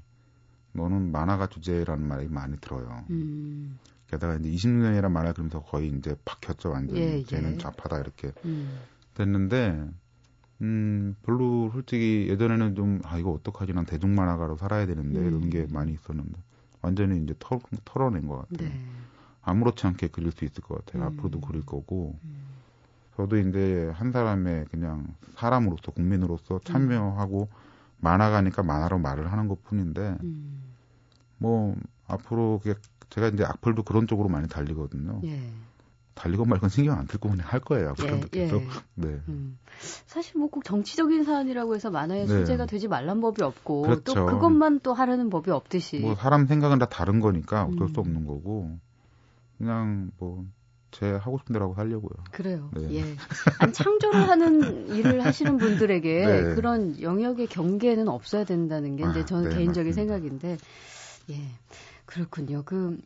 너는 0.71 1.11
만화가 1.11 1.47
주제라는 1.47 2.07
말이 2.07 2.27
많이 2.27 2.57
들어요. 2.57 3.03
음. 3.09 3.77
게다가 4.07 4.35
이제 4.35 4.49
20년이란 4.49 5.11
만화 5.11 5.33
그리면서 5.33 5.61
거의 5.61 5.89
이제 5.89 6.15
박혔죠 6.25 6.71
완전히 6.71 6.99
예, 6.99 7.13
예. 7.17 7.23
쟤는 7.23 7.57
좌파다 7.59 7.99
이렇게 7.99 8.31
음. 8.45 8.79
됐는데 9.13 9.87
음 10.61 11.15
별로 11.23 11.69
솔직히 11.73 12.27
예전에는 12.29 12.75
좀 12.75 13.01
아 13.03 13.17
이거 13.17 13.31
어떡하지 13.31 13.73
난 13.73 13.85
대중 13.85 14.15
만화가로 14.15 14.57
살아야 14.57 14.85
되는데 14.85 15.19
음. 15.19 15.27
이런 15.27 15.49
게 15.49 15.67
많이 15.71 15.93
있었는데 15.93 16.39
완전히 16.81 17.21
이제 17.23 17.33
털, 17.39 17.59
털어낸 17.83 18.27
것 18.27 18.47
같아요. 18.47 18.69
네. 18.69 18.85
아무렇지 19.41 19.85
않게 19.87 20.07
그릴 20.09 20.31
수 20.31 20.45
있을 20.45 20.63
것 20.63 20.85
같아요. 20.85 21.03
음. 21.03 21.07
앞으로도 21.07 21.41
그릴 21.41 21.65
거고. 21.65 22.17
음. 22.23 22.45
저도 23.15 23.37
이제 23.37 23.91
한 23.95 24.11
사람의 24.11 24.65
그냥 24.65 25.07
사람으로서 25.35 25.91
국민으로서 25.91 26.55
음. 26.55 26.59
참여하고 26.63 27.47
음. 27.51 27.55
만화가니까 27.99 28.63
만화로 28.63 28.99
말을 28.99 29.31
하는 29.31 29.47
것 29.47 29.63
뿐인데 29.63 30.17
음. 30.21 30.61
뭐 31.37 31.75
앞으로 32.07 32.61
제가 33.09 33.27
이제 33.29 33.43
악플도 33.43 33.83
그런 33.83 34.07
쪽으로 34.07 34.29
많이 34.29 34.47
달리거든요. 34.47 35.21
예. 35.25 35.39
달리건 36.15 36.47
말건 36.47 36.69
신경 36.69 36.97
안 36.97 37.07
들고 37.07 37.29
그냥 37.29 37.45
할 37.47 37.59
거예요. 37.59 37.93
예, 38.03 38.19
계속. 38.31 38.61
예. 38.63 38.67
네. 38.95 39.19
음. 39.27 39.59
사실 40.05 40.37
뭐 40.39 40.47
꼭 40.47 40.63
정치적인 40.63 41.25
사안이라고 41.25 41.75
해서 41.75 41.89
만화의 41.89 42.25
네. 42.25 42.39
소재가 42.39 42.65
되지 42.67 42.87
말란 42.87 43.19
법이 43.19 43.43
없고 43.43 43.81
그렇죠. 43.81 44.13
또 44.13 44.25
그것만 44.25 44.79
또 44.81 44.93
하라는 44.93 45.29
법이 45.29 45.51
없듯이. 45.51 45.99
뭐 45.99 46.15
사람 46.15 46.47
생각은 46.47 46.79
다 46.79 46.85
다른 46.85 47.19
거니까 47.19 47.63
어쩔 47.65 47.81
음. 47.81 47.93
수 47.93 47.99
없는 47.99 48.25
거고 48.25 48.77
그냥 49.57 50.11
뭐. 50.17 50.45
제 50.91 51.11
하고 51.11 51.37
싶은 51.39 51.51
대로 51.51 51.65
하고 51.65 51.73
살려고요. 51.75 52.23
그래요. 52.31 52.69
네. 52.73 52.87
예. 52.93 53.15
아니, 53.59 53.73
창조를 53.73 54.29
하는 54.29 54.87
일을 54.95 55.25
하시는 55.25 55.57
분들에게 55.57 55.99
네. 56.25 56.55
그런 56.55 57.01
영역의 57.01 57.47
경계는 57.47 58.07
없어야 58.07 58.45
된다는 58.45 58.95
게 58.95 59.03
이제 59.09 59.19
아, 59.19 59.25
저는 59.25 59.47
아, 59.47 59.49
네, 59.49 59.55
개인적인 59.57 59.89
맞습니다. 59.89 60.13
생각인데, 60.13 60.57
예. 61.31 61.41
그렇군요. 62.05 62.63
그, 62.65 62.97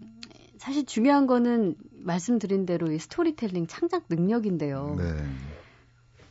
사실 0.58 0.86
중요한 0.86 1.26
거는 1.28 1.76
말씀드린 1.92 2.66
대로 2.66 2.92
이 2.92 3.00
스토리텔링 3.00 3.68
창작 3.68 4.06
능력인데요. 4.10 4.96
네. 4.98 5.06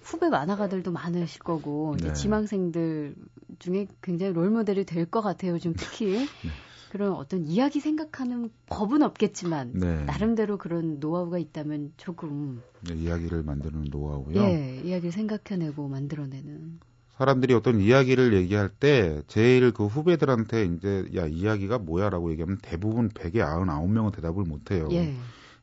후배 0.01 0.29
만화가들도 0.29 0.91
많으실 0.91 1.41
거고 1.41 1.97
네. 1.99 2.07
이제 2.07 2.13
지망생들 2.15 3.15
중에 3.59 3.87
굉장히 4.03 4.33
롤 4.33 4.51
모델이 4.51 4.85
될 4.85 5.07
것 5.11 5.21
같아요. 5.21 5.59
좀 5.59 5.75
특히 5.77 6.07
네. 6.43 6.51
그런 6.91 7.13
어떤 7.13 7.45
이야기 7.47 7.81
생각하는 7.81 8.51
법은 8.67 9.03
없겠지만 9.03 9.73
네. 9.75 10.05
나름대로 10.05 10.57
그런 10.57 10.99
노하우가 11.01 11.39
있다면 11.39 11.93
조금 11.99 12.63
네, 12.89 12.95
이야기를 12.95 13.43
만드는 13.43 13.87
노하우요. 13.91 14.41
예, 14.41 14.81
이야기를 14.85 15.13
생각해내고 15.13 15.89
만들어내는. 15.89 16.81
사람들이 17.19 17.53
어떤 17.53 17.81
이야기를 17.81 18.33
얘기할 18.33 18.69
때 18.69 19.23
제일 19.27 19.73
그 19.73 19.87
후배들한테 19.87 20.67
이제 20.67 21.11
야 21.17 21.27
이야기가 21.27 21.79
뭐야라고 21.79 22.31
얘기하면 22.31 22.59
대부분 22.63 23.09
100에 23.09 23.39
99명은 23.45 24.13
대답을 24.15 24.45
못 24.45 24.71
해요. 24.71 24.89
예. 24.93 25.17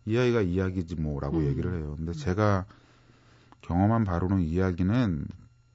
이야기가 0.06 0.41
이야기지 0.41 0.96
뭐라고 0.96 1.38
음. 1.38 1.46
얘기를 1.46 1.74
해요. 1.76 1.96
근데 1.96 2.12
제가 2.12 2.65
경험한 3.62 4.04
바로는 4.04 4.41
이야기는 4.41 5.26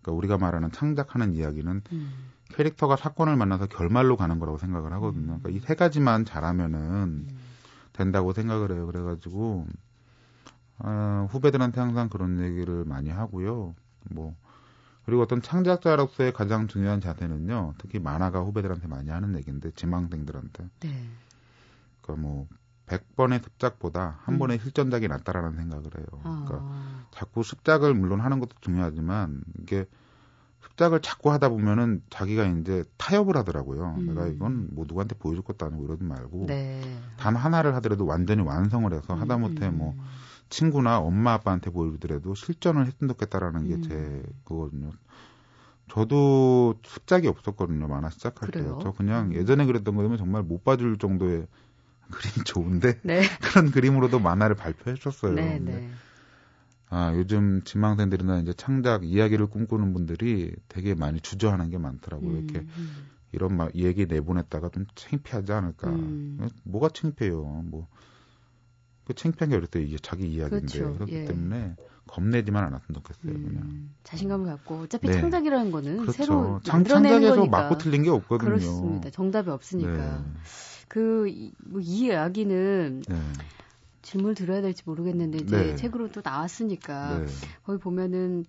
그러니까 0.02 0.12
우리가 0.12 0.36
말하는 0.36 0.70
창작하는 0.70 1.32
이야기는 1.34 1.82
음. 1.92 2.12
캐릭터가 2.50 2.96
사건을 2.96 3.36
만나서 3.36 3.66
결말로 3.66 4.16
가는 4.18 4.38
거라고 4.38 4.58
생각을 4.58 4.92
하거든요. 4.94 5.38
그러니까 5.38 5.48
이 5.50 5.60
세 5.60 5.74
가지만 5.74 6.26
잘하면은 6.26 6.78
음. 6.80 7.28
된다고 7.94 8.34
생각을 8.34 8.72
해요. 8.72 8.86
그래가지고 8.86 9.66
어, 10.80 11.28
후배들한테 11.30 11.80
항상 11.80 12.10
그런 12.10 12.38
얘기를 12.40 12.84
많이 12.84 13.08
하고요. 13.08 13.74
뭐 14.10 14.34
그리고 15.10 15.22
어떤 15.22 15.42
창작자로서의 15.42 16.32
가장 16.32 16.68
중요한 16.68 17.00
자세는요. 17.00 17.74
특히 17.78 17.98
만화가 17.98 18.42
후배들한테 18.42 18.86
많이 18.86 19.10
하는 19.10 19.36
얘기인데 19.36 19.72
지망생들한테. 19.72 20.68
네. 20.78 21.08
그러니까 22.00 22.28
뭐 22.28 22.46
100번의 22.86 23.42
습작보다 23.42 24.20
한 24.22 24.36
음. 24.36 24.38
번의 24.38 24.60
실전작이 24.60 25.08
낫다라는 25.08 25.56
생각을 25.56 25.86
해요. 25.98 26.06
아. 26.22 26.44
그러니까 26.46 27.08
자꾸 27.10 27.42
습작을 27.42 27.92
물론 27.92 28.20
하는 28.20 28.38
것도 28.38 28.50
중요하지만 28.60 29.42
이게 29.60 29.84
습작을 30.62 31.02
자꾸 31.02 31.32
하다 31.32 31.48
보면은 31.48 32.04
자기가 32.08 32.44
이제 32.44 32.84
타협을 32.96 33.36
하더라고요. 33.36 33.96
음. 33.98 34.06
내가 34.06 34.28
이건 34.28 34.68
뭐 34.70 34.84
누구한테 34.86 35.16
보여줄 35.16 35.42
것도 35.42 35.66
아니고 35.66 35.86
이러지 35.86 36.04
말고 36.04 36.46
네. 36.46 36.80
단 37.16 37.34
하나를 37.34 37.74
하더라도 37.74 38.06
완전히 38.06 38.42
완성을 38.42 38.92
해서 38.92 39.14
하다못해 39.14 39.70
음. 39.70 39.78
뭐 39.78 39.96
친구나 40.50 40.98
엄마 40.98 41.32
아빠한테 41.34 41.70
보여주더라도 41.70 42.34
실전을 42.34 42.86
했으면 42.86 43.08
좋겠다라는 43.08 43.68
게제 43.68 43.94
음. 43.94 44.22
그거거든요. 44.44 44.90
저도 45.88 46.74
습작이 46.84 47.26
없었거든요. 47.26 47.88
만화 47.88 48.10
시작할 48.10 48.50
때. 48.50 48.62
저 48.82 48.92
그냥 48.92 49.30
음. 49.30 49.34
예전에 49.34 49.64
그랬던 49.64 49.96
거면 49.96 50.18
정말 50.18 50.42
못 50.42 50.62
봐줄 50.62 50.98
정도의 50.98 51.46
그림이 52.10 52.44
좋은데 52.44 53.00
네. 53.02 53.22
그런 53.40 53.70
그림으로도 53.70 54.18
만화를 54.18 54.56
발표했었어요. 54.56 55.34
네, 55.34 55.58
네. 55.58 55.90
아, 56.90 57.12
요즘 57.14 57.62
지망생들이나 57.62 58.40
이제 58.40 58.52
창작 58.52 59.04
이야기를 59.04 59.46
꿈꾸는 59.46 59.92
분들이 59.92 60.52
되게 60.68 60.94
많이 60.94 61.20
주저하는 61.20 61.70
게 61.70 61.78
많더라고요. 61.78 62.30
음, 62.30 62.36
이렇게 62.36 62.58
음. 62.76 63.06
이런 63.30 63.56
막 63.56 63.74
얘기 63.76 64.06
내보냈다가 64.06 64.70
좀 64.70 64.86
창피하지 64.96 65.52
않을까. 65.52 65.88
음. 65.88 66.48
뭐가 66.64 66.88
창피해요. 66.88 67.44
뭐 67.66 67.86
그 69.10 69.14
창피한 69.14 69.50
게 69.50 69.56
어렸어요. 69.56 69.82
이게 69.82 69.96
자기 70.00 70.28
이야기인데 70.28 70.78
그렇죠. 70.78 70.94
그렇기 70.94 71.12
예. 71.12 71.24
때문에 71.24 71.74
겁내지만 72.06 72.64
않았으면 72.64 72.94
좋겠어요. 72.94 73.32
음, 73.32 73.44
그냥 73.48 73.88
자신감을 74.04 74.46
갖고 74.46 74.82
어차피 74.82 75.08
네. 75.08 75.14
창작이라는 75.14 75.72
거는 75.72 75.96
그렇죠. 75.98 76.12
새로 76.12 76.60
창, 76.62 76.84
창작에서 76.84 77.46
맞고 77.46 77.78
틀린 77.78 78.04
게 78.04 78.10
없거든요. 78.10 78.50
그렇습니다. 78.50 79.10
정답이 79.10 79.50
없으니까 79.50 80.18
네. 80.18 80.24
그이 80.88 81.52
뭐 81.64 81.80
이야기는 81.80 83.02
네. 83.08 83.16
질문을 84.02 84.34
드려야 84.36 84.60
될지 84.60 84.84
모르겠는데 84.86 85.38
이제 85.38 85.56
네. 85.56 85.76
책으로 85.76 86.10
또 86.12 86.20
나왔으니까 86.24 87.18
네. 87.18 87.26
거기 87.64 87.80
보면은 87.80 88.44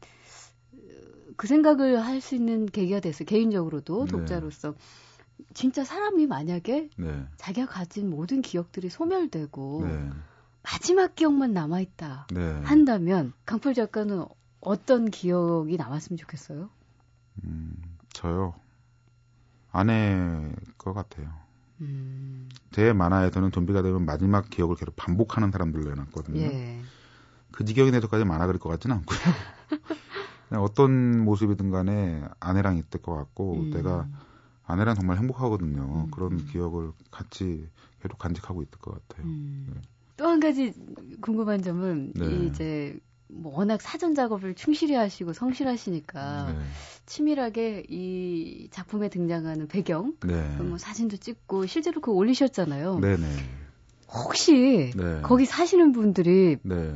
그 1.37 1.47
생각을 1.47 1.99
할 2.05 2.21
수 2.21 2.35
있는 2.35 2.67
계기가 2.67 2.99
됐어요. 2.99 3.25
개인적으로도 3.25 4.05
네. 4.05 4.11
독자로서 4.11 4.75
진짜 5.55 5.83
사람이 5.83 6.27
만약에 6.27 6.89
네. 6.97 7.25
자기가 7.37 7.65
가진 7.67 8.09
모든 8.11 8.41
기억들이 8.41 8.89
소멸되고 8.89 9.85
네. 9.87 10.09
마지막 10.63 11.15
기억만 11.15 11.53
남아있다 11.53 12.27
네. 12.31 12.61
한다면 12.63 13.33
강풀 13.45 13.73
작가는 13.73 14.25
어떤 14.59 15.09
기억이 15.09 15.77
남았으면 15.77 16.17
좋겠어요? 16.17 16.69
음, 17.43 17.75
저요. 18.13 18.53
아내일 19.71 20.53
것 20.77 20.93
같아요. 20.93 21.29
음, 21.81 22.49
제 22.71 22.93
만화에서는 22.93 23.51
좀비가 23.51 23.81
되면 23.81 24.05
마지막 24.05 24.49
기억을 24.49 24.75
계속 24.75 24.95
반복하는 24.95 25.51
사람들로 25.51 25.91
해놨거든요. 25.91 26.39
예. 26.41 26.81
그 27.51 27.65
지경이 27.65 27.91
돼서까지 27.91 28.23
만화 28.23 28.45
그릴 28.45 28.59
것 28.59 28.69
같지는 28.69 28.97
않고요. 28.97 29.19
그냥 30.47 30.63
어떤 30.63 31.19
모습이든 31.23 31.71
간에 31.71 32.23
아내랑 32.39 32.77
있을 32.77 33.01
것 33.01 33.15
같고 33.15 33.55
음. 33.55 33.71
내가 33.71 34.07
아내랑 34.65 34.95
정말 34.95 35.17
행복하거든요. 35.17 36.05
음. 36.05 36.11
그런 36.11 36.45
기억을 36.45 36.91
같이 37.09 37.67
계속 38.01 38.17
간직하고 38.19 38.61
있을 38.61 38.77
것 38.79 39.07
같아요. 39.07 39.25
음. 39.25 39.81
또 40.21 40.27
한 40.27 40.39
가지 40.39 40.71
궁금한 41.19 41.63
점은 41.63 42.13
네. 42.13 42.25
이 42.27 42.45
이제 42.45 42.99
뭐 43.27 43.57
워낙 43.57 43.81
사전 43.81 44.13
작업을 44.13 44.53
충실히 44.53 44.93
하시고 44.93 45.33
성실하시니까 45.33 46.53
네. 46.53 46.59
치밀하게 47.07 47.85
이 47.89 48.67
작품에 48.69 49.09
등장하는 49.09 49.67
배경 49.67 50.13
네. 50.23 50.57
뭐 50.59 50.77
사진도 50.77 51.17
찍고 51.17 51.65
실제로 51.65 52.01
그거 52.01 52.13
올리셨잖아요. 52.13 52.99
네네. 52.99 53.25
혹시 54.13 54.91
네. 54.95 55.21
거기 55.23 55.45
사시는 55.45 55.91
분들이 55.91 56.57
네. 56.61 56.93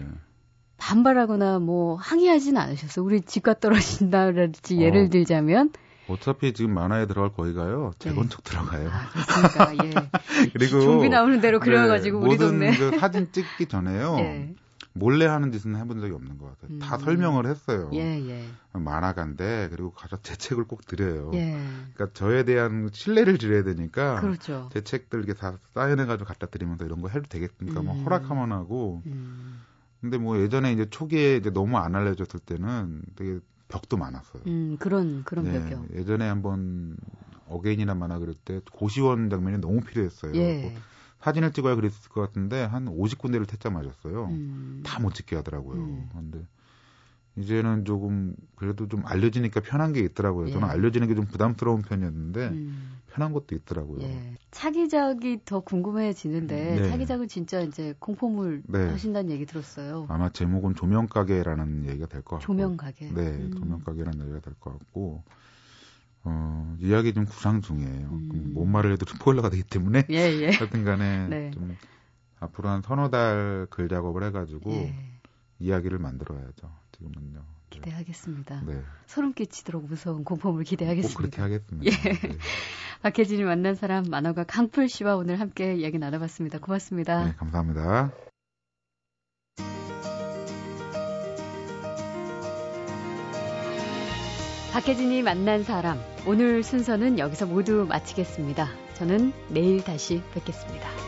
반발하거나 0.77 1.57
뭐 1.59 1.95
항의하진 1.95 2.57
않으셨어요? 2.57 3.03
우리 3.03 3.21
집가 3.21 3.55
떨어진다랄지 3.55 4.77
예를 4.77 5.05
어. 5.05 5.09
들자면 5.09 5.71
어차피 6.07 6.53
지금 6.53 6.73
만화에 6.73 7.05
들어갈 7.05 7.31
거기가요. 7.33 7.93
재건축 7.99 8.43
들어가요. 8.43 8.89
아 8.91 9.09
그렇습니까? 9.09 9.85
예. 9.85 9.91
그리고 10.53 10.81
좀비 10.81 11.09
나오는 11.09 11.41
대로 11.41 11.59
네, 11.59 11.65
그려가지고 11.65 12.19
우리 12.19 12.27
모든 12.31 12.47
동네. 12.49 12.77
그 12.77 12.97
사진 12.99 13.31
찍기 13.31 13.67
전에요. 13.67 14.17
예. 14.19 14.55
몰래 14.97 15.25
하는 15.25 15.51
짓은 15.51 15.75
해본 15.75 15.99
적이 15.99 16.13
없는 16.13 16.37
것 16.37 16.45
같아요. 16.45 16.79
다 16.79 16.95
음. 16.95 16.99
설명을 16.99 17.47
했어요. 17.47 17.89
예, 17.93 17.99
예. 17.99 18.45
만화가인데 18.71 19.67
그리고 19.69 19.91
가서 19.91 20.17
제 20.21 20.37
책을 20.37 20.65
꼭 20.65 20.85
드려요. 20.85 21.31
예. 21.33 21.59
그러니까 21.93 22.17
저에 22.17 22.43
대한 22.43 22.89
신뢰를 22.93 23.37
드려야 23.37 23.63
되니까 23.63 24.21
그렇죠. 24.21 24.69
제 24.71 24.81
책들 24.81 25.19
이렇게 25.19 25.33
다 25.33 25.57
사인해가지고 25.73 26.25
갖다 26.25 26.47
드리면서 26.47 26.85
이런 26.85 27.01
거 27.01 27.09
해도 27.09 27.23
되겠습니까? 27.27 27.81
뭐 27.81 27.93
음. 27.93 28.05
허락하면 28.05 28.53
하고. 28.53 29.01
음, 29.07 29.61
근데 29.99 30.17
뭐 30.17 30.39
예전에 30.39 30.71
이제 30.71 30.89
초기에 30.89 31.37
이제 31.37 31.49
너무 31.49 31.77
안 31.77 31.95
알려졌을 31.95 32.39
때는 32.39 33.01
되게 33.15 33.39
벽도 33.67 33.97
많았어요. 33.97 34.43
음, 34.47 34.77
그런, 34.79 35.23
그런 35.23 35.45
네, 35.45 35.63
배경. 35.63 35.87
예전에 35.93 36.27
한번 36.27 36.95
어게인이나 37.47 37.95
만화 37.95 38.19
그릴 38.19 38.35
때 38.35 38.61
고시원 38.71 39.29
장면이 39.29 39.59
너무 39.59 39.81
필요했어요. 39.81 40.35
예. 40.35 40.61
뭐 40.61 40.73
사진을 41.21 41.53
찍어야 41.53 41.75
그랬을 41.75 42.09
것 42.09 42.21
같은데 42.21 42.63
한 42.63 42.85
50군데를 42.85 43.47
퇴짜 43.47 43.69
맞았어요. 43.69 44.25
음. 44.25 44.81
다못 44.85 45.13
찍게 45.15 45.35
하더라고요. 45.37 45.77
음. 45.79 46.09
근데 46.11 46.45
이제는 47.37 47.83
조금 47.85 48.35
그래도 48.55 48.87
좀 48.87 49.03
알려지니까 49.05 49.61
편한 49.61 49.91
게 49.93 49.99
있더라고요. 50.01 50.49
저는 50.51 50.67
예. 50.67 50.71
알려지는 50.71 51.07
게 51.07 51.15
좀 51.15 51.25
부담스러운 51.25 51.81
편이었는데 51.81 52.47
음, 52.49 52.94
편한 53.15 53.31
것도 53.31 53.55
있더라고요. 53.55 54.01
예. 54.01 54.35
차기작이 54.51 55.45
더 55.45 55.61
궁금해지는데, 55.61 56.75
네. 56.81 56.89
차기작은 56.89 57.29
진짜 57.29 57.61
이제 57.61 57.95
공포물 57.99 58.61
네. 58.67 58.89
하신다는 58.89 59.31
얘기 59.31 59.45
들었어요. 59.45 60.05
아마 60.09 60.29
제목은 60.29 60.75
조명가게라는 60.75 61.85
얘기가 61.87 62.07
될 62.07 62.21
것 62.23 62.37
같고. 62.37 62.45
조명가게. 62.45 63.13
네, 63.13 63.21
음. 63.21 63.51
조명가게라는 63.57 64.19
얘기가 64.21 64.39
될 64.41 64.53
것 64.59 64.77
같고. 64.77 65.23
어, 66.25 66.75
이야기 66.79 67.13
좀 67.13 67.25
구상 67.25 67.61
중이에요. 67.61 68.09
음. 68.11 68.29
그뭔 68.53 68.69
말을 68.71 68.91
해도 68.93 69.05
스포일러가 69.05 69.49
되기 69.49 69.63
때문에 69.63 70.07
예, 70.09 70.15
예. 70.15 70.49
하여튼 70.51 70.83
간에 70.83 71.27
네. 71.29 71.51
좀 71.51 71.77
앞으로 72.39 72.67
한 72.69 72.81
서너 72.81 73.09
달 73.09 73.67
글 73.69 73.87
작업을 73.87 74.23
해가지고 74.23 74.71
예. 74.71 74.95
이야기를 75.59 75.99
만들어야죠. 75.99 76.69
지금은요. 76.91 77.43
네. 77.75 77.81
기대하겠습니다. 77.81 78.61
네. 78.65 78.81
소름 79.05 79.33
끼치도록 79.33 79.85
무서운 79.85 80.23
공포물 80.23 80.63
꼭 80.63 80.69
기대하겠습니다. 80.69 81.17
그렇게 81.17 81.41
하겠습니다. 81.41 81.85
예. 81.85 81.91
네. 81.91 82.37
박혜진이 83.03 83.43
만난 83.43 83.75
사람 83.75 84.05
만화가 84.05 84.45
강풀 84.45 84.89
씨와 84.89 85.15
오늘 85.15 85.39
함께 85.39 85.75
이야기 85.75 85.99
나눠봤습니다. 85.99 86.59
고맙습니다. 86.59 87.25
네, 87.25 87.35
감사합니다. 87.35 88.11
박혜진이 94.73 95.21
만난 95.23 95.63
사람 95.63 95.97
오늘 96.27 96.61
순서는 96.63 97.19
여기서 97.19 97.45
모두 97.45 97.85
마치겠습니다. 97.87 98.67
저는 98.95 99.31
내일 99.49 99.83
다시 99.83 100.21
뵙겠습니다. 100.33 101.04